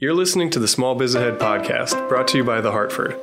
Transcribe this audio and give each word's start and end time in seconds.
You're 0.00 0.14
listening 0.14 0.48
to 0.50 0.60
the 0.60 0.68
Small 0.68 0.94
Biz 0.94 1.16
Ahead 1.16 1.40
podcast, 1.40 2.08
brought 2.08 2.28
to 2.28 2.36
you 2.36 2.44
by 2.44 2.60
The 2.60 2.70
Hartford. 2.70 3.14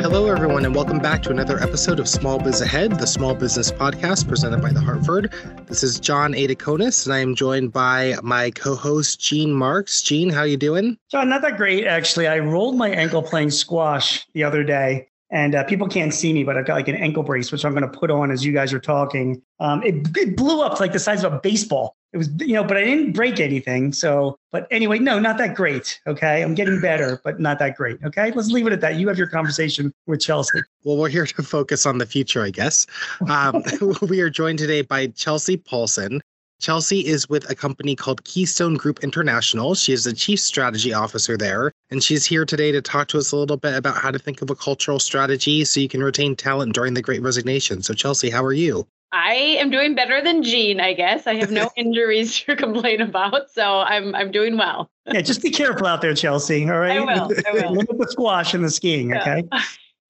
Hello, 0.00 0.28
everyone, 0.34 0.64
and 0.64 0.74
welcome 0.74 1.00
back 1.00 1.22
to 1.24 1.30
another 1.30 1.62
episode 1.62 2.00
of 2.00 2.08
Small 2.08 2.38
Biz 2.38 2.62
Ahead, 2.62 2.92
the 2.92 3.06
small 3.06 3.34
business 3.34 3.70
podcast 3.70 4.26
presented 4.26 4.62
by 4.62 4.72
The 4.72 4.80
Hartford. 4.80 5.34
This 5.66 5.82
is 5.82 6.00
John 6.00 6.32
Adakonis, 6.32 7.04
and 7.04 7.14
I 7.14 7.18
am 7.18 7.34
joined 7.34 7.74
by 7.74 8.14
my 8.22 8.52
co-host 8.52 9.20
Gene 9.20 9.52
Marks. 9.52 10.00
Gene, 10.00 10.30
how 10.30 10.44
you 10.44 10.56
doing? 10.56 10.96
John, 11.10 11.28
not 11.28 11.42
that 11.42 11.58
great 11.58 11.86
actually. 11.86 12.26
I 12.26 12.38
rolled 12.38 12.78
my 12.78 12.88
ankle 12.88 13.22
playing 13.22 13.50
squash 13.50 14.26
the 14.32 14.44
other 14.44 14.64
day, 14.64 15.10
and 15.30 15.54
uh, 15.54 15.64
people 15.64 15.88
can't 15.88 16.12
see 16.12 16.32
me, 16.32 16.42
but 16.42 16.56
I've 16.56 16.66
got 16.66 16.74
like 16.74 16.88
an 16.88 16.94
ankle 16.94 17.22
brace, 17.22 17.52
which 17.52 17.64
I'm 17.64 17.72
going 17.72 17.90
to 17.90 17.98
put 17.98 18.10
on 18.10 18.30
as 18.30 18.44
you 18.44 18.52
guys 18.52 18.72
are 18.72 18.80
talking. 18.80 19.42
Um, 19.60 19.82
it, 19.82 20.16
it 20.16 20.36
blew 20.36 20.62
up 20.62 20.76
to 20.76 20.82
like 20.82 20.92
the 20.92 20.98
size 20.98 21.24
of 21.24 21.32
a 21.32 21.40
baseball. 21.40 21.96
It 22.14 22.16
was, 22.16 22.30
you 22.38 22.54
know, 22.54 22.64
but 22.64 22.78
I 22.78 22.84
didn't 22.84 23.12
break 23.12 23.38
anything. 23.38 23.92
So, 23.92 24.38
but 24.50 24.66
anyway, 24.70 24.98
no, 24.98 25.18
not 25.18 25.36
that 25.36 25.54
great. 25.54 26.00
Okay. 26.06 26.42
I'm 26.42 26.54
getting 26.54 26.80
better, 26.80 27.20
but 27.22 27.38
not 27.38 27.58
that 27.58 27.76
great. 27.76 27.98
Okay. 28.02 28.32
Let's 28.32 28.50
leave 28.50 28.66
it 28.66 28.72
at 28.72 28.80
that. 28.80 28.94
You 28.94 29.08
have 29.08 29.18
your 29.18 29.26
conversation 29.26 29.92
with 30.06 30.20
Chelsea. 30.20 30.60
Well, 30.84 30.96
we're 30.96 31.10
here 31.10 31.26
to 31.26 31.42
focus 31.42 31.84
on 31.84 31.98
the 31.98 32.06
future, 32.06 32.42
I 32.42 32.50
guess. 32.50 32.86
Um, 33.28 33.62
we 34.08 34.20
are 34.22 34.30
joined 34.30 34.58
today 34.58 34.80
by 34.80 35.08
Chelsea 35.08 35.58
Paulson. 35.58 36.22
Chelsea 36.60 37.06
is 37.06 37.28
with 37.28 37.48
a 37.48 37.54
company 37.54 37.94
called 37.94 38.24
Keystone 38.24 38.74
Group 38.74 39.04
International. 39.04 39.74
She 39.74 39.92
is 39.92 40.04
the 40.04 40.12
chief 40.12 40.40
strategy 40.40 40.92
officer 40.92 41.36
there, 41.36 41.72
and 41.90 42.02
she's 42.02 42.26
here 42.26 42.44
today 42.44 42.72
to 42.72 42.82
talk 42.82 43.06
to 43.08 43.18
us 43.18 43.30
a 43.30 43.36
little 43.36 43.56
bit 43.56 43.76
about 43.76 43.96
how 43.96 44.10
to 44.10 44.18
think 44.18 44.42
of 44.42 44.50
a 44.50 44.56
cultural 44.56 44.98
strategy 44.98 45.64
so 45.64 45.78
you 45.78 45.88
can 45.88 46.02
retain 46.02 46.34
talent 46.34 46.74
during 46.74 46.94
the 46.94 47.02
great 47.02 47.22
resignation. 47.22 47.82
So, 47.82 47.94
Chelsea, 47.94 48.28
how 48.28 48.44
are 48.44 48.52
you? 48.52 48.86
I 49.12 49.34
am 49.34 49.70
doing 49.70 49.94
better 49.94 50.20
than 50.20 50.42
Gene, 50.42 50.80
I 50.80 50.92
guess. 50.94 51.26
I 51.26 51.36
have 51.36 51.50
no 51.50 51.70
injuries 51.76 52.38
to 52.40 52.56
complain 52.56 53.00
about, 53.00 53.50
so 53.50 53.78
I'm 53.78 54.14
I'm 54.14 54.30
doing 54.30 54.58
well. 54.58 54.90
Yeah, 55.06 55.22
just 55.22 55.40
be 55.42 55.50
careful 55.50 55.86
out 55.86 56.02
there, 56.02 56.14
Chelsea. 56.14 56.68
All 56.68 56.78
right. 56.78 56.98
I 56.98 57.00
will. 57.00 57.32
I 57.46 57.52
will. 57.52 57.74
Look 57.74 57.88
at 57.88 57.98
the 57.98 58.08
squash 58.10 58.52
and 58.52 58.64
the 58.64 58.70
skiing. 58.70 59.16
Okay. 59.16 59.44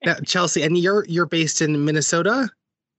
Yeah. 0.00 0.12
now, 0.12 0.18
Chelsea, 0.24 0.62
and 0.62 0.78
you're 0.78 1.04
you're 1.08 1.26
based 1.26 1.60
in 1.60 1.84
Minnesota. 1.84 2.48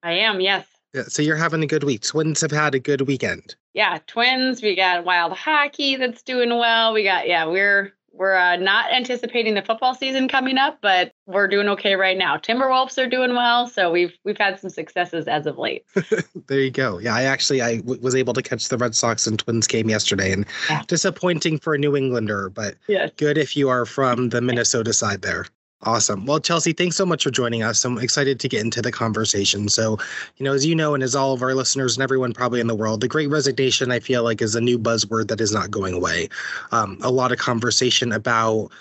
I 0.03 0.11
am. 0.11 0.41
Yes. 0.41 0.67
Yeah, 0.93 1.03
so 1.03 1.21
you're 1.21 1.35
having 1.35 1.63
a 1.63 1.67
good 1.67 1.83
week. 1.83 2.01
Twins 2.01 2.41
have 2.41 2.51
had 2.51 2.73
a 2.73 2.79
good 2.79 3.01
weekend. 3.01 3.55
Yeah, 3.73 3.99
Twins. 4.07 4.61
We 4.61 4.75
got 4.75 5.05
wild 5.05 5.33
hockey 5.33 5.95
that's 5.95 6.23
doing 6.23 6.49
well. 6.49 6.93
We 6.93 7.03
got 7.03 7.27
yeah, 7.27 7.45
we're 7.45 7.93
we're 8.11 8.35
uh, 8.35 8.57
not 8.57 8.91
anticipating 8.91 9.53
the 9.53 9.61
football 9.61 9.95
season 9.95 10.27
coming 10.27 10.57
up, 10.57 10.79
but 10.81 11.13
we're 11.25 11.47
doing 11.47 11.69
okay 11.69 11.95
right 11.95 12.17
now. 12.17 12.37
Timberwolves 12.37 13.01
are 13.01 13.07
doing 13.07 13.35
well, 13.35 13.67
so 13.67 13.91
we've 13.91 14.13
we've 14.25 14.37
had 14.37 14.59
some 14.59 14.69
successes 14.69 15.27
as 15.27 15.45
of 15.45 15.57
late. 15.57 15.85
there 16.47 16.59
you 16.59 16.71
go. 16.71 16.97
Yeah, 16.97 17.15
I 17.15 17.23
actually 17.23 17.61
I 17.61 17.77
w- 17.77 18.01
was 18.01 18.15
able 18.15 18.33
to 18.33 18.41
catch 18.41 18.67
the 18.69 18.77
Red 18.77 18.95
Sox 18.95 19.27
and 19.27 19.37
Twins 19.37 19.67
game 19.67 19.89
yesterday, 19.89 20.31
and 20.31 20.45
yeah. 20.69 20.83
disappointing 20.87 21.59
for 21.59 21.75
a 21.75 21.77
New 21.77 21.95
Englander, 21.95 22.49
but 22.49 22.75
yes. 22.87 23.11
good 23.15 23.37
if 23.37 23.55
you 23.55 23.69
are 23.69 23.85
from 23.85 24.29
the 24.29 24.41
Minnesota 24.41 24.91
side 24.91 25.21
there. 25.21 25.45
Awesome. 25.83 26.25
Well, 26.25 26.41
Chelsea, 26.41 26.73
thanks 26.73 26.97
so 26.97 27.05
much 27.05 27.23
for 27.23 27.31
joining 27.31 27.63
us. 27.63 27.85
I'm 27.85 27.97
excited 27.99 28.37
to 28.41 28.49
get 28.49 28.61
into 28.61 28.81
the 28.81 28.91
conversation. 28.91 29.69
So, 29.69 29.97
you 30.35 30.43
know, 30.43 30.51
as 30.53 30.65
you 30.65 30.75
know, 30.75 30.93
and 30.93 31.01
as 31.01 31.15
all 31.15 31.33
of 31.33 31.41
our 31.41 31.53
listeners 31.53 31.95
and 31.95 32.03
everyone 32.03 32.33
probably 32.33 32.59
in 32.59 32.67
the 32.67 32.75
world, 32.75 32.99
the 32.99 33.07
great 33.07 33.29
resignation, 33.29 33.89
I 33.89 34.01
feel 34.01 34.23
like, 34.23 34.41
is 34.41 34.55
a 34.55 34.61
new 34.61 34.77
buzzword 34.77 35.29
that 35.29 35.39
is 35.39 35.53
not 35.53 35.71
going 35.71 35.93
away. 35.93 36.27
Um, 36.73 36.97
a 37.01 37.09
lot 37.09 37.31
of 37.31 37.37
conversation 37.37 38.11
about, 38.11 38.71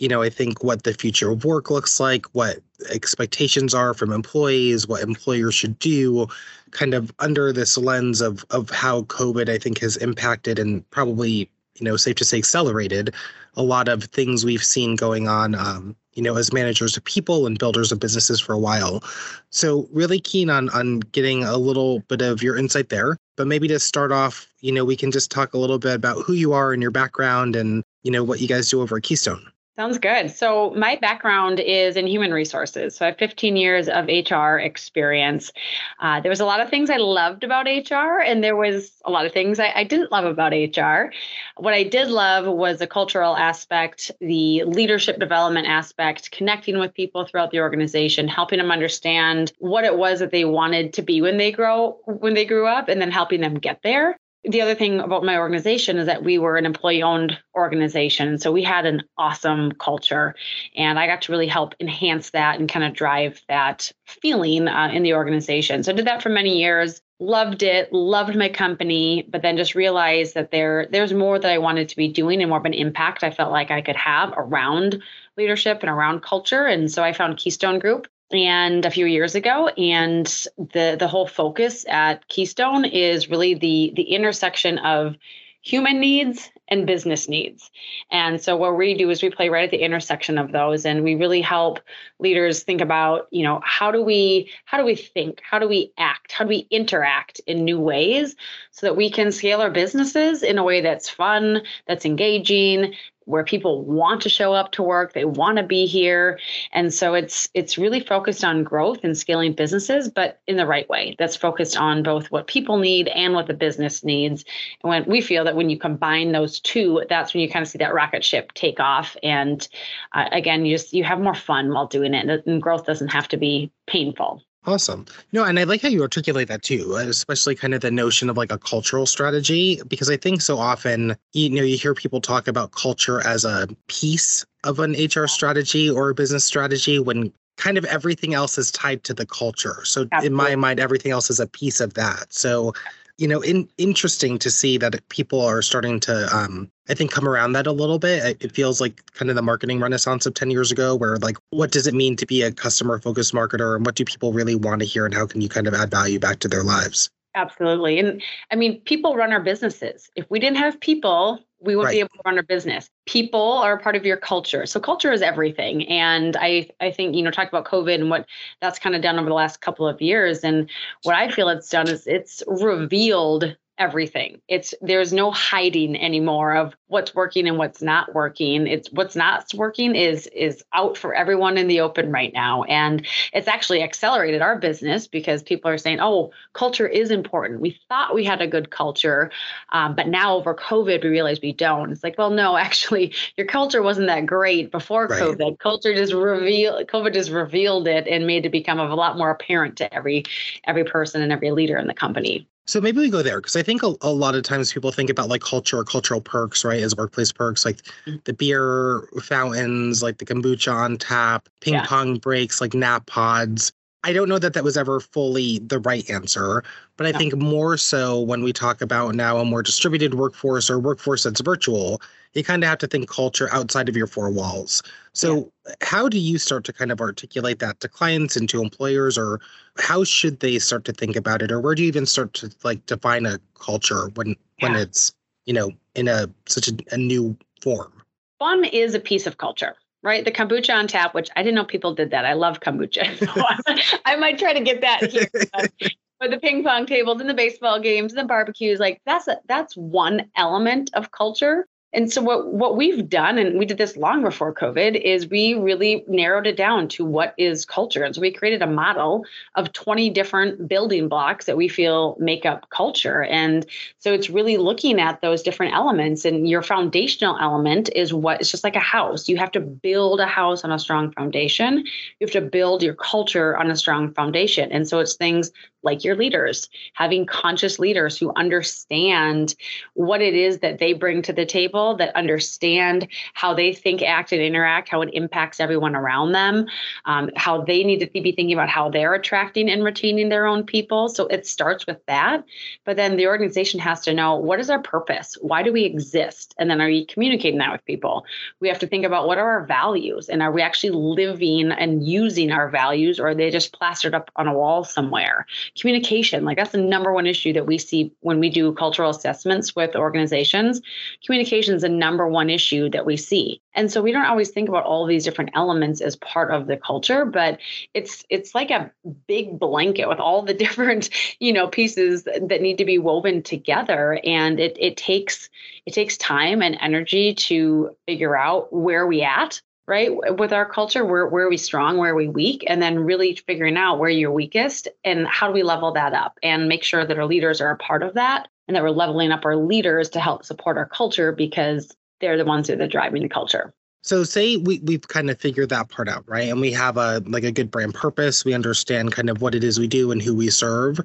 you 0.00 0.08
know, 0.08 0.20
I 0.20 0.30
think 0.30 0.64
what 0.64 0.82
the 0.82 0.94
future 0.94 1.30
of 1.30 1.44
work 1.44 1.70
looks 1.70 2.00
like, 2.00 2.26
what 2.32 2.58
expectations 2.90 3.72
are 3.72 3.94
from 3.94 4.12
employees, 4.12 4.88
what 4.88 5.02
employers 5.02 5.54
should 5.54 5.78
do, 5.78 6.26
kind 6.72 6.92
of 6.92 7.12
under 7.20 7.52
this 7.52 7.78
lens 7.78 8.20
of 8.20 8.44
of 8.50 8.68
how 8.70 9.02
COVID, 9.02 9.48
I 9.48 9.58
think, 9.58 9.78
has 9.78 9.96
impacted 9.98 10.58
and 10.58 10.88
probably, 10.90 11.48
you 11.76 11.84
know, 11.84 11.96
safe 11.96 12.16
to 12.16 12.24
say, 12.24 12.38
accelerated 12.38 13.14
a 13.56 13.62
lot 13.62 13.88
of 13.88 14.04
things 14.04 14.44
we've 14.44 14.64
seen 14.64 14.96
going 14.96 15.28
on. 15.28 15.54
Um, 15.54 15.96
you 16.18 16.24
know, 16.24 16.36
as 16.36 16.52
managers 16.52 16.96
of 16.96 17.04
people 17.04 17.46
and 17.46 17.60
builders 17.60 17.92
of 17.92 18.00
businesses 18.00 18.40
for 18.40 18.52
a 18.52 18.58
while. 18.58 19.04
So 19.50 19.88
really 19.92 20.18
keen 20.18 20.50
on 20.50 20.68
on 20.70 20.98
getting 21.12 21.44
a 21.44 21.56
little 21.56 22.00
bit 22.08 22.22
of 22.22 22.42
your 22.42 22.56
insight 22.56 22.88
there. 22.88 23.16
But 23.36 23.46
maybe 23.46 23.68
to 23.68 23.78
start 23.78 24.10
off, 24.10 24.48
you 24.60 24.72
know, 24.72 24.84
we 24.84 24.96
can 24.96 25.12
just 25.12 25.30
talk 25.30 25.54
a 25.54 25.58
little 25.58 25.78
bit 25.78 25.94
about 25.94 26.24
who 26.24 26.32
you 26.32 26.52
are 26.52 26.72
and 26.72 26.82
your 26.82 26.90
background 26.90 27.54
and, 27.54 27.84
you 28.02 28.10
know, 28.10 28.24
what 28.24 28.40
you 28.40 28.48
guys 28.48 28.68
do 28.68 28.82
over 28.82 28.96
at 28.96 29.04
Keystone. 29.04 29.46
Sounds 29.78 29.98
good. 29.98 30.32
So, 30.32 30.72
my 30.76 30.96
background 30.96 31.60
is 31.60 31.96
in 31.96 32.08
human 32.08 32.34
resources. 32.34 32.96
So, 32.96 33.04
I 33.04 33.10
have 33.10 33.16
15 33.16 33.54
years 33.54 33.88
of 33.88 34.06
HR 34.08 34.58
experience. 34.58 35.52
Uh, 36.00 36.20
there 36.20 36.30
was 36.30 36.40
a 36.40 36.44
lot 36.44 36.58
of 36.58 36.68
things 36.68 36.90
I 36.90 36.96
loved 36.96 37.44
about 37.44 37.66
HR, 37.66 38.18
and 38.18 38.42
there 38.42 38.56
was 38.56 38.90
a 39.04 39.10
lot 39.12 39.24
of 39.24 39.32
things 39.32 39.60
I, 39.60 39.70
I, 39.72 39.84
didn't 39.84 40.10
love 40.10 40.24
about 40.24 40.50
HR. 40.50 41.12
What 41.58 41.74
I 41.74 41.84
did 41.84 42.08
love 42.08 42.52
was 42.52 42.80
the 42.80 42.88
cultural 42.88 43.36
aspect, 43.36 44.10
the 44.20 44.64
leadership 44.64 45.20
development 45.20 45.68
aspect, 45.68 46.32
connecting 46.32 46.80
with 46.80 46.92
people 46.92 47.24
throughout 47.24 47.52
the 47.52 47.60
organization, 47.60 48.26
helping 48.26 48.58
them 48.58 48.72
understand 48.72 49.52
what 49.60 49.84
it 49.84 49.96
was 49.96 50.18
that 50.18 50.32
they 50.32 50.44
wanted 50.44 50.92
to 50.94 51.02
be 51.02 51.22
when 51.22 51.36
they 51.36 51.52
grow 51.52 52.00
when 52.06 52.34
they 52.34 52.44
grew 52.44 52.66
up, 52.66 52.88
and 52.88 53.00
then 53.00 53.12
helping 53.12 53.40
them 53.40 53.54
get 53.54 53.78
there 53.84 54.18
the 54.44 54.60
other 54.60 54.74
thing 54.74 55.00
about 55.00 55.24
my 55.24 55.36
organization 55.36 55.98
is 55.98 56.06
that 56.06 56.22
we 56.22 56.38
were 56.38 56.56
an 56.56 56.64
employee 56.64 57.02
owned 57.02 57.38
organization. 57.56 58.38
So 58.38 58.52
we 58.52 58.62
had 58.62 58.86
an 58.86 59.02
awesome 59.16 59.72
culture. 59.72 60.34
And 60.76 60.98
I 60.98 61.06
got 61.06 61.22
to 61.22 61.32
really 61.32 61.48
help 61.48 61.74
enhance 61.80 62.30
that 62.30 62.58
and 62.58 62.68
kind 62.68 62.84
of 62.84 62.94
drive 62.94 63.42
that 63.48 63.90
feeling 64.06 64.68
uh, 64.68 64.90
in 64.92 65.02
the 65.02 65.14
organization. 65.14 65.82
So 65.82 65.92
I 65.92 65.96
did 65.96 66.06
that 66.06 66.22
for 66.22 66.28
many 66.28 66.58
years, 66.58 67.02
loved 67.18 67.64
it, 67.64 67.92
loved 67.92 68.36
my 68.36 68.48
company, 68.48 69.26
but 69.28 69.42
then 69.42 69.56
just 69.56 69.74
realized 69.74 70.34
that 70.34 70.52
there 70.52 70.86
there's 70.92 71.12
more 71.12 71.38
that 71.38 71.50
I 71.50 71.58
wanted 71.58 71.88
to 71.88 71.96
be 71.96 72.08
doing 72.08 72.40
and 72.40 72.48
more 72.48 72.58
of 72.58 72.64
an 72.64 72.74
impact 72.74 73.24
I 73.24 73.30
felt 73.30 73.50
like 73.50 73.72
I 73.72 73.82
could 73.82 73.96
have 73.96 74.32
around 74.36 75.02
leadership 75.36 75.80
and 75.80 75.90
around 75.90 76.22
culture. 76.22 76.64
And 76.64 76.90
so 76.90 77.02
I 77.02 77.12
found 77.12 77.38
Keystone 77.38 77.80
Group 77.80 78.06
and 78.30 78.84
a 78.84 78.90
few 78.90 79.06
years 79.06 79.34
ago 79.34 79.68
and 79.68 80.26
the 80.58 80.96
the 80.98 81.08
whole 81.08 81.26
focus 81.26 81.86
at 81.88 82.26
keystone 82.28 82.84
is 82.84 83.30
really 83.30 83.54
the 83.54 83.92
the 83.96 84.14
intersection 84.14 84.78
of 84.78 85.16
human 85.62 86.00
needs 86.00 86.50
and 86.68 86.86
business 86.86 87.28
needs. 87.28 87.70
And 88.10 88.40
so 88.40 88.56
what 88.56 88.76
we 88.76 88.94
do 88.94 89.10
is 89.10 89.22
we 89.22 89.30
play 89.30 89.48
right 89.48 89.64
at 89.64 89.70
the 89.70 89.82
intersection 89.82 90.38
of 90.38 90.52
those 90.52 90.84
and 90.84 91.02
we 91.02 91.14
really 91.14 91.40
help 91.40 91.80
leaders 92.18 92.62
think 92.62 92.80
about 92.80 93.26
you 93.30 93.42
know 93.42 93.60
how 93.64 93.90
do 93.90 94.02
we 94.02 94.50
how 94.64 94.78
do 94.78 94.84
we 94.84 94.94
think? 94.94 95.40
How 95.42 95.58
do 95.58 95.68
we 95.68 95.92
act? 95.98 96.32
How 96.32 96.44
do 96.44 96.48
we 96.48 96.66
interact 96.70 97.40
in 97.46 97.64
new 97.64 97.80
ways 97.80 98.36
so 98.70 98.86
that 98.86 98.96
we 98.96 99.10
can 99.10 99.32
scale 99.32 99.60
our 99.60 99.70
businesses 99.70 100.42
in 100.42 100.58
a 100.58 100.64
way 100.64 100.80
that's 100.80 101.08
fun 101.08 101.62
that's 101.86 102.04
engaging 102.04 102.94
where 103.28 103.44
people 103.44 103.84
want 103.84 104.22
to 104.22 104.28
show 104.28 104.54
up 104.54 104.72
to 104.72 104.82
work 104.82 105.12
they 105.12 105.24
want 105.24 105.58
to 105.58 105.62
be 105.62 105.86
here. 105.86 106.38
And 106.72 106.92
so 106.92 107.14
it's 107.14 107.48
it's 107.54 107.76
really 107.76 108.00
focused 108.00 108.42
on 108.42 108.64
growth 108.64 109.04
and 109.04 109.16
scaling 109.16 109.52
businesses 109.52 110.08
but 110.08 110.40
in 110.46 110.56
the 110.56 110.66
right 110.66 110.88
way 110.88 111.14
that's 111.18 111.36
focused 111.36 111.76
on 111.76 112.02
both 112.02 112.30
what 112.30 112.46
people 112.46 112.78
need 112.78 113.08
and 113.08 113.34
what 113.34 113.46
the 113.46 113.54
business 113.54 114.02
needs. 114.02 114.44
And 114.82 114.88
when 114.90 115.04
we 115.04 115.20
feel 115.20 115.44
that 115.44 115.56
when 115.56 115.70
you 115.70 115.78
combine 115.78 116.32
those 116.32 116.58
two 116.60 117.04
that's 117.08 117.34
when 117.34 117.42
you 117.42 117.50
kind 117.50 117.62
of 117.62 117.68
see 117.68 117.78
that 117.78 117.94
rocket 117.94 118.24
ship 118.24 118.52
take 118.54 118.80
off. 118.80 119.16
And 119.22 119.66
uh, 120.12 120.28
again 120.32 120.64
you 120.64 120.74
just 120.74 120.92
you 120.92 121.04
have 121.04 121.20
more 121.20 121.34
fun 121.34 121.72
while 121.72 121.86
doing 121.86 122.14
it 122.14 122.46
and 122.46 122.62
growth 122.62 122.86
doesn't 122.86 123.08
have 123.08 123.28
to 123.28 123.36
be 123.36 123.70
painful 123.86 124.42
Awesome. 124.66 125.06
No, 125.32 125.44
and 125.44 125.58
I 125.58 125.64
like 125.64 125.80
how 125.82 125.88
you 125.88 126.02
articulate 126.02 126.48
that 126.48 126.62
too, 126.62 126.96
especially 126.96 127.54
kind 127.54 127.74
of 127.74 127.80
the 127.80 127.90
notion 127.90 128.28
of 128.28 128.36
like 128.36 128.52
a 128.52 128.58
cultural 128.58 129.06
strategy, 129.06 129.80
because 129.88 130.10
I 130.10 130.16
think 130.16 130.42
so 130.42 130.58
often, 130.58 131.16
you 131.32 131.48
know, 131.50 131.62
you 131.62 131.78
hear 131.78 131.94
people 131.94 132.20
talk 132.20 132.48
about 132.48 132.72
culture 132.72 133.26
as 133.26 133.44
a 133.44 133.68
piece 133.86 134.44
of 134.64 134.80
an 134.80 134.92
HR 134.92 135.26
strategy 135.26 135.88
or 135.88 136.10
a 136.10 136.14
business 136.14 136.44
strategy 136.44 136.98
when 136.98 137.32
kind 137.56 137.78
of 137.78 137.84
everything 137.86 138.34
else 138.34 138.58
is 138.58 138.70
tied 138.70 139.04
to 139.04 139.14
the 139.14 139.26
culture. 139.26 139.84
So 139.84 140.06
Absolutely. 140.12 140.26
in 140.26 140.34
my 140.34 140.56
mind, 140.56 140.80
everything 140.80 141.12
else 141.12 141.30
is 141.30 141.40
a 141.40 141.46
piece 141.46 141.80
of 141.80 141.94
that. 141.94 142.32
So 142.32 142.72
you 143.18 143.26
know, 143.26 143.40
in, 143.40 143.68
interesting 143.78 144.38
to 144.38 144.50
see 144.50 144.78
that 144.78 145.06
people 145.08 145.40
are 145.40 145.60
starting 145.60 145.98
to, 146.00 146.34
um, 146.34 146.70
I 146.88 146.94
think, 146.94 147.10
come 147.10 147.28
around 147.28 147.52
that 147.52 147.66
a 147.66 147.72
little 147.72 147.98
bit. 147.98 148.38
It 148.40 148.52
feels 148.52 148.80
like 148.80 149.04
kind 149.12 149.28
of 149.28 149.36
the 149.36 149.42
marketing 149.42 149.80
renaissance 149.80 150.24
of 150.24 150.34
10 150.34 150.50
years 150.50 150.70
ago, 150.70 150.94
where 150.94 151.18
like, 151.18 151.36
what 151.50 151.72
does 151.72 151.88
it 151.88 151.94
mean 151.94 152.14
to 152.16 152.26
be 152.26 152.42
a 152.42 152.52
customer 152.52 153.00
focused 153.00 153.34
marketer 153.34 153.74
and 153.74 153.84
what 153.84 153.96
do 153.96 154.04
people 154.04 154.32
really 154.32 154.54
want 154.54 154.80
to 154.80 154.86
hear 154.86 155.04
and 155.04 155.14
how 155.14 155.26
can 155.26 155.40
you 155.40 155.48
kind 155.48 155.66
of 155.66 155.74
add 155.74 155.90
value 155.90 156.20
back 156.20 156.38
to 156.38 156.48
their 156.48 156.62
lives? 156.62 157.10
Absolutely. 157.38 158.00
And 158.00 158.20
I 158.50 158.56
mean, 158.56 158.80
people 158.80 159.14
run 159.14 159.32
our 159.32 159.40
businesses. 159.40 160.10
If 160.16 160.28
we 160.28 160.40
didn't 160.40 160.56
have 160.56 160.80
people, 160.80 161.38
we 161.60 161.76
wouldn't 161.76 161.90
right. 161.90 161.94
be 161.94 162.00
able 162.00 162.08
to 162.08 162.22
run 162.24 162.36
our 162.36 162.42
business. 162.42 162.90
People 163.06 163.52
are 163.52 163.74
a 163.74 163.80
part 163.80 163.94
of 163.94 164.04
your 164.04 164.16
culture. 164.16 164.66
So 164.66 164.80
culture 164.80 165.12
is 165.12 165.22
everything. 165.22 165.86
And 165.88 166.36
I 166.36 166.68
I 166.80 166.90
think, 166.90 167.14
you 167.14 167.22
know, 167.22 167.30
talk 167.30 167.46
about 167.46 167.64
COVID 167.64 167.94
and 167.94 168.10
what 168.10 168.26
that's 168.60 168.80
kind 168.80 168.96
of 168.96 169.02
done 169.02 169.20
over 169.20 169.28
the 169.28 169.34
last 169.34 169.60
couple 169.60 169.86
of 169.86 170.02
years. 170.02 170.42
And 170.42 170.68
what 171.04 171.14
I 171.14 171.30
feel 171.30 171.48
it's 171.48 171.70
done 171.70 171.88
is 171.88 172.08
it's 172.08 172.42
revealed 172.48 173.56
everything. 173.78 174.40
It's 174.48 174.74
there's 174.80 175.12
no 175.12 175.30
hiding 175.30 175.96
anymore 175.96 176.54
of 176.56 176.74
what's 176.88 177.14
working 177.14 177.46
and 177.46 177.58
what's 177.58 177.80
not 177.80 178.14
working. 178.14 178.66
It's 178.66 178.90
what's 178.92 179.14
not 179.14 179.52
working 179.54 179.94
is 179.94 180.26
is 180.28 180.62
out 180.72 180.96
for 180.96 181.14
everyone 181.14 181.56
in 181.56 181.68
the 181.68 181.80
open 181.80 182.10
right 182.10 182.32
now. 182.32 182.64
And 182.64 183.06
it's 183.32 183.48
actually 183.48 183.82
accelerated 183.82 184.42
our 184.42 184.58
business 184.58 185.06
because 185.06 185.42
people 185.42 185.70
are 185.70 185.78
saying, 185.78 186.00
oh, 186.00 186.32
culture 186.54 186.86
is 186.86 187.10
important. 187.10 187.60
We 187.60 187.78
thought 187.88 188.14
we 188.14 188.24
had 188.24 188.42
a 188.42 188.46
good 188.46 188.70
culture, 188.70 189.30
um, 189.70 189.94
but 189.94 190.08
now 190.08 190.36
over 190.36 190.54
COVID, 190.54 191.04
we 191.04 191.10
realize 191.10 191.40
we 191.40 191.52
don't. 191.52 191.92
It's 191.92 192.02
like, 192.02 192.18
well, 192.18 192.30
no, 192.30 192.56
actually, 192.68 193.14
your 193.36 193.46
culture 193.46 193.82
wasn't 193.82 194.08
that 194.08 194.26
great 194.26 194.70
before 194.70 195.06
right. 195.06 195.22
COVID. 195.22 195.58
Culture 195.58 195.94
just 195.94 196.12
revealed 196.12 196.86
COVID 196.88 197.12
just 197.12 197.30
revealed 197.30 197.86
it 197.86 198.06
and 198.08 198.26
made 198.26 198.44
it 198.44 198.50
become 198.50 198.80
a 198.80 198.94
lot 198.94 199.16
more 199.16 199.30
apparent 199.30 199.76
to 199.76 199.94
every 199.94 200.24
every 200.64 200.84
person 200.84 201.22
and 201.22 201.32
every 201.32 201.50
leader 201.50 201.78
in 201.78 201.86
the 201.86 201.94
company. 201.94 202.48
So 202.68 202.82
maybe 202.82 202.98
we 202.98 203.08
go 203.08 203.22
there 203.22 203.40
because 203.40 203.56
I 203.56 203.62
think 203.62 203.82
a, 203.82 203.94
a, 204.02 204.12
lot 204.12 204.34
of 204.34 204.42
times 204.42 204.74
people 204.74 204.92
think 204.92 205.08
about 205.08 205.30
like 205.30 205.40
culture 205.40 205.78
or 205.78 205.84
cultural 205.84 206.20
perks, 206.20 206.66
right, 206.66 206.82
as 206.82 206.94
workplace 206.94 207.32
perks, 207.32 207.64
like 207.64 207.78
mm-hmm. 208.04 208.16
the 208.24 208.34
beer 208.34 209.08
fountains, 209.22 210.02
like 210.02 210.18
the 210.18 210.26
kombucha 210.26 210.74
on 210.74 210.98
tap, 210.98 211.48
ping 211.62 211.72
yeah. 211.72 211.86
pong 211.86 212.18
breaks, 212.18 212.60
like 212.60 212.74
nap 212.74 213.06
pods. 213.06 213.72
I 214.04 214.12
don't 214.12 214.28
know 214.28 214.38
that 214.38 214.52
that 214.52 214.62
was 214.62 214.76
ever 214.76 215.00
fully 215.00 215.58
the 215.58 215.80
right 215.80 216.08
answer, 216.08 216.62
but 216.96 217.06
I 217.06 217.12
think 217.12 217.34
more 217.36 217.76
so 217.76 218.20
when 218.20 218.44
we 218.44 218.52
talk 218.52 218.80
about 218.80 219.14
now 219.14 219.38
a 219.38 219.44
more 219.44 219.62
distributed 219.62 220.14
workforce 220.14 220.70
or 220.70 220.78
workforce 220.78 221.24
that's 221.24 221.40
virtual, 221.40 222.00
you 222.32 222.44
kind 222.44 222.62
of 222.62 222.68
have 222.68 222.78
to 222.78 222.86
think 222.86 223.10
culture 223.10 223.48
outside 223.52 223.88
of 223.88 223.96
your 223.96 224.06
four 224.06 224.30
walls. 224.30 224.82
So, 225.14 225.50
yeah. 225.66 225.74
how 225.80 226.08
do 226.08 226.18
you 226.18 226.38
start 226.38 226.64
to 226.66 226.72
kind 226.72 226.92
of 226.92 227.00
articulate 227.00 227.58
that 227.58 227.80
to 227.80 227.88
clients 227.88 228.36
and 228.36 228.48
to 228.50 228.62
employers, 228.62 229.18
or 229.18 229.40
how 229.78 230.04
should 230.04 230.38
they 230.38 230.60
start 230.60 230.84
to 230.84 230.92
think 230.92 231.16
about 231.16 231.42
it, 231.42 231.50
or 231.50 231.60
where 231.60 231.74
do 231.74 231.82
you 231.82 231.88
even 231.88 232.06
start 232.06 232.34
to 232.34 232.50
like 232.62 232.86
define 232.86 233.26
a 233.26 233.40
culture 233.58 234.10
when 234.14 234.28
yeah. 234.28 234.34
when 234.60 234.76
it's 234.76 235.12
you 235.46 235.52
know 235.52 235.72
in 235.96 236.06
a 236.06 236.30
such 236.46 236.68
a, 236.68 236.76
a 236.92 236.96
new 236.96 237.36
form? 237.60 237.92
Fun 238.38 238.64
is 238.64 238.94
a 238.94 239.00
piece 239.00 239.26
of 239.26 239.38
culture 239.38 239.74
right? 240.02 240.24
The 240.24 240.32
kombucha 240.32 240.74
on 240.74 240.86
tap, 240.86 241.14
which 241.14 241.28
I 241.36 241.42
didn't 241.42 241.56
know 241.56 241.64
people 241.64 241.94
did 241.94 242.10
that. 242.10 242.24
I 242.24 242.34
love 242.34 242.60
kombucha. 242.60 243.18
So 243.88 243.98
I 244.04 244.16
might 244.16 244.38
try 244.38 244.52
to 244.52 244.60
get 244.60 244.80
that 244.80 245.10
here. 245.10 245.28
but 246.20 246.30
the 246.30 246.38
ping 246.38 246.64
pong 246.64 246.86
tables 246.86 247.20
and 247.20 247.28
the 247.28 247.34
baseball 247.34 247.80
games 247.80 248.12
and 248.12 248.20
the 248.20 248.26
barbecues, 248.26 248.78
like 248.78 249.00
that's 249.06 249.28
a, 249.28 249.38
that's 249.46 249.76
one 249.76 250.30
element 250.36 250.90
of 250.94 251.10
culture. 251.10 251.66
And 251.94 252.12
so 252.12 252.20
what 252.20 252.52
what 252.52 252.76
we've 252.76 253.08
done, 253.08 253.38
and 253.38 253.58
we 253.58 253.64
did 253.64 253.78
this 253.78 253.96
long 253.96 254.22
before 254.22 254.52
COVID, 254.52 255.00
is 255.00 255.28
we 255.28 255.54
really 255.54 256.04
narrowed 256.06 256.46
it 256.46 256.56
down 256.56 256.86
to 256.88 257.04
what 257.04 257.34
is 257.38 257.64
culture. 257.64 258.04
And 258.04 258.14
so 258.14 258.20
we 258.20 258.30
created 258.30 258.60
a 258.60 258.66
model 258.66 259.24
of 259.54 259.72
20 259.72 260.10
different 260.10 260.68
building 260.68 261.08
blocks 261.08 261.46
that 261.46 261.56
we 261.56 261.66
feel 261.66 262.14
make 262.18 262.44
up 262.44 262.68
culture. 262.68 263.24
And 263.24 263.64
so 263.98 264.12
it's 264.12 264.28
really 264.28 264.58
looking 264.58 265.00
at 265.00 265.22
those 265.22 265.42
different 265.42 265.74
elements. 265.74 266.26
And 266.26 266.46
your 266.46 266.62
foundational 266.62 267.38
element 267.40 267.88
is 267.96 268.12
what 268.12 268.40
it's 268.40 268.50
just 268.50 268.64
like 268.64 268.76
a 268.76 268.80
house. 268.80 269.28
You 269.28 269.38
have 269.38 269.52
to 269.52 269.60
build 269.60 270.20
a 270.20 270.26
house 270.26 270.64
on 270.64 270.72
a 270.72 270.78
strong 270.78 271.10
foundation. 271.12 271.84
You 272.20 272.26
have 272.26 272.32
to 272.32 272.42
build 272.42 272.82
your 272.82 272.94
culture 272.94 273.56
on 273.56 273.70
a 273.70 273.76
strong 273.76 274.12
foundation. 274.12 274.70
And 274.72 274.86
so 274.86 274.98
it's 274.98 275.14
things 275.14 275.50
like 275.82 276.04
your 276.04 276.16
leaders, 276.16 276.68
having 276.94 277.26
conscious 277.26 277.78
leaders 277.78 278.18
who 278.18 278.32
understand 278.36 279.54
what 279.94 280.20
it 280.20 280.34
is 280.34 280.58
that 280.58 280.78
they 280.78 280.92
bring 280.92 281.22
to 281.22 281.32
the 281.32 281.46
table, 281.46 281.96
that 281.96 282.14
understand 282.16 283.06
how 283.34 283.54
they 283.54 283.72
think, 283.72 284.02
act, 284.02 284.32
and 284.32 284.42
interact, 284.42 284.88
how 284.88 285.02
it 285.02 285.10
impacts 285.12 285.60
everyone 285.60 285.94
around 285.94 286.32
them, 286.32 286.66
um, 287.04 287.30
how 287.36 287.62
they 287.62 287.84
need 287.84 288.00
to 288.00 288.06
be 288.06 288.32
thinking 288.32 288.52
about 288.52 288.68
how 288.68 288.88
they're 288.88 289.14
attracting 289.14 289.70
and 289.70 289.84
retaining 289.84 290.28
their 290.28 290.46
own 290.46 290.64
people. 290.64 291.08
So 291.08 291.26
it 291.28 291.46
starts 291.46 291.86
with 291.86 292.04
that. 292.06 292.44
But 292.84 292.96
then 292.96 293.16
the 293.16 293.26
organization 293.26 293.80
has 293.80 294.00
to 294.00 294.14
know 294.14 294.36
what 294.36 294.60
is 294.60 294.70
our 294.70 294.82
purpose? 294.82 295.36
Why 295.40 295.62
do 295.62 295.72
we 295.72 295.84
exist? 295.84 296.54
And 296.58 296.70
then 296.70 296.80
are 296.80 296.90
you 296.90 297.06
communicating 297.06 297.58
that 297.58 297.72
with 297.72 297.84
people? 297.84 298.24
We 298.60 298.68
have 298.68 298.78
to 298.80 298.86
think 298.86 299.04
about 299.04 299.26
what 299.26 299.38
are 299.38 299.50
our 299.58 299.66
values 299.66 300.28
and 300.28 300.42
are 300.42 300.52
we 300.52 300.62
actually 300.62 300.90
living 300.90 301.70
and 301.70 302.06
using 302.06 302.50
our 302.50 302.68
values 302.68 303.20
or 303.20 303.28
are 303.28 303.34
they 303.34 303.50
just 303.50 303.72
plastered 303.72 304.14
up 304.14 304.30
on 304.36 304.48
a 304.48 304.54
wall 304.54 304.84
somewhere? 304.84 305.46
Communication. 305.80 306.44
Like 306.44 306.56
that's 306.56 306.72
the 306.72 306.78
number 306.78 307.12
one 307.12 307.26
issue 307.26 307.52
that 307.54 307.66
we 307.66 307.78
see 307.78 308.12
when 308.20 308.40
we 308.40 308.50
do 308.50 308.72
cultural 308.72 309.10
assessments 309.10 309.74
with 309.74 309.96
organizations. 309.96 310.80
Communication 311.24 311.74
is 311.74 311.82
the 311.82 311.88
number 311.88 312.28
one 312.28 312.50
issue 312.50 312.90
that 312.90 313.06
we 313.06 313.16
see. 313.16 313.60
And 313.74 313.90
so 313.90 314.02
we 314.02 314.12
don't 314.12 314.24
always 314.24 314.50
think 314.50 314.68
about 314.68 314.84
all 314.84 315.06
these 315.06 315.24
different 315.24 315.50
elements 315.54 316.00
as 316.00 316.16
part 316.16 316.50
of 316.50 316.66
the 316.66 316.76
culture 316.76 317.24
but 317.24 317.58
it's 317.94 318.24
it's 318.28 318.54
like 318.54 318.70
a 318.70 318.90
big 319.26 319.58
blanket 319.58 320.08
with 320.08 320.18
all 320.18 320.42
the 320.42 320.54
different 320.64 321.10
you 321.40 321.52
know 321.52 321.68
pieces 321.68 322.24
that 322.24 322.60
need 322.60 322.78
to 322.78 322.84
be 322.84 322.98
woven 322.98 323.42
together. 323.42 324.20
And 324.24 324.58
it 324.60 324.76
it 324.78 324.96
takes 324.96 325.48
it 325.86 325.94
takes 325.94 326.16
time 326.16 326.62
and 326.62 326.76
energy 326.80 327.34
to 327.34 327.96
figure 328.06 328.36
out 328.36 328.72
where 328.72 329.06
we 329.06 329.22
at 329.22 329.60
right? 329.88 330.10
With 330.38 330.52
our 330.52 330.66
culture 330.66 331.04
where, 331.04 331.26
where 331.26 331.46
are 331.46 331.48
we 331.48 331.56
strong 331.56 331.96
where 331.96 332.12
are 332.12 332.14
we 332.14 332.28
weak? 332.28 332.62
And 332.66 332.80
then 332.80 333.00
really 333.00 333.34
figuring 333.34 333.78
out 333.78 333.98
where 333.98 334.10
you're 334.10 334.30
weakest 334.30 334.86
and 335.02 335.26
how 335.26 335.48
do 335.48 335.54
we 335.54 335.62
level 335.62 335.92
that 335.92 336.12
up 336.12 336.38
and 336.42 336.68
make 336.68 336.84
sure 336.84 337.06
that 337.06 337.18
our 337.18 337.24
leaders 337.24 337.60
are 337.62 337.70
a 337.70 337.76
part 337.78 338.02
of 338.02 338.14
that 338.14 338.48
and 338.68 338.76
that 338.76 338.82
we're 338.82 338.90
leveling 338.90 339.32
up 339.32 339.46
our 339.46 339.56
leaders 339.56 340.10
to 340.10 340.20
help 340.20 340.44
support 340.44 340.76
our 340.76 340.86
culture 340.86 341.32
because 341.32 341.90
they're 342.20 342.36
the 342.36 342.44
ones 342.44 342.66
that 342.66 342.80
are 342.82 342.86
driving 342.86 343.22
the 343.22 343.28
culture. 343.30 343.72
So 344.02 344.24
say 344.24 344.58
we, 344.58 344.78
we've 344.80 345.08
kind 345.08 345.30
of 345.30 345.40
figured 345.40 345.70
that 345.70 345.88
part 345.88 346.08
out 346.08 346.24
right? 346.28 346.48
And 346.50 346.60
we 346.60 346.70
have 346.72 346.98
a 346.98 347.22
like 347.26 347.44
a 347.44 347.50
good 347.50 347.70
brand 347.70 347.94
purpose. 347.94 348.44
We 348.44 348.52
understand 348.52 349.12
kind 349.12 349.30
of 349.30 349.40
what 349.40 349.54
it 349.54 349.64
is 349.64 349.80
we 349.80 349.88
do 349.88 350.12
and 350.12 350.20
who 350.20 350.34
we 350.34 350.50
serve. 350.50 351.00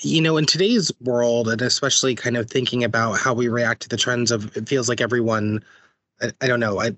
You 0.00 0.20
know 0.20 0.36
in 0.36 0.46
today's 0.46 0.90
world 1.00 1.48
and 1.48 1.62
especially 1.62 2.16
kind 2.16 2.36
of 2.36 2.50
thinking 2.50 2.82
about 2.82 3.18
how 3.18 3.32
we 3.32 3.46
react 3.46 3.82
to 3.82 3.88
the 3.88 3.96
trends 3.96 4.32
of 4.32 4.54
it 4.56 4.68
feels 4.68 4.88
like 4.88 5.00
everyone 5.00 5.64
I, 6.20 6.32
I 6.40 6.48
don't 6.48 6.60
know 6.60 6.80
I, 6.80 6.88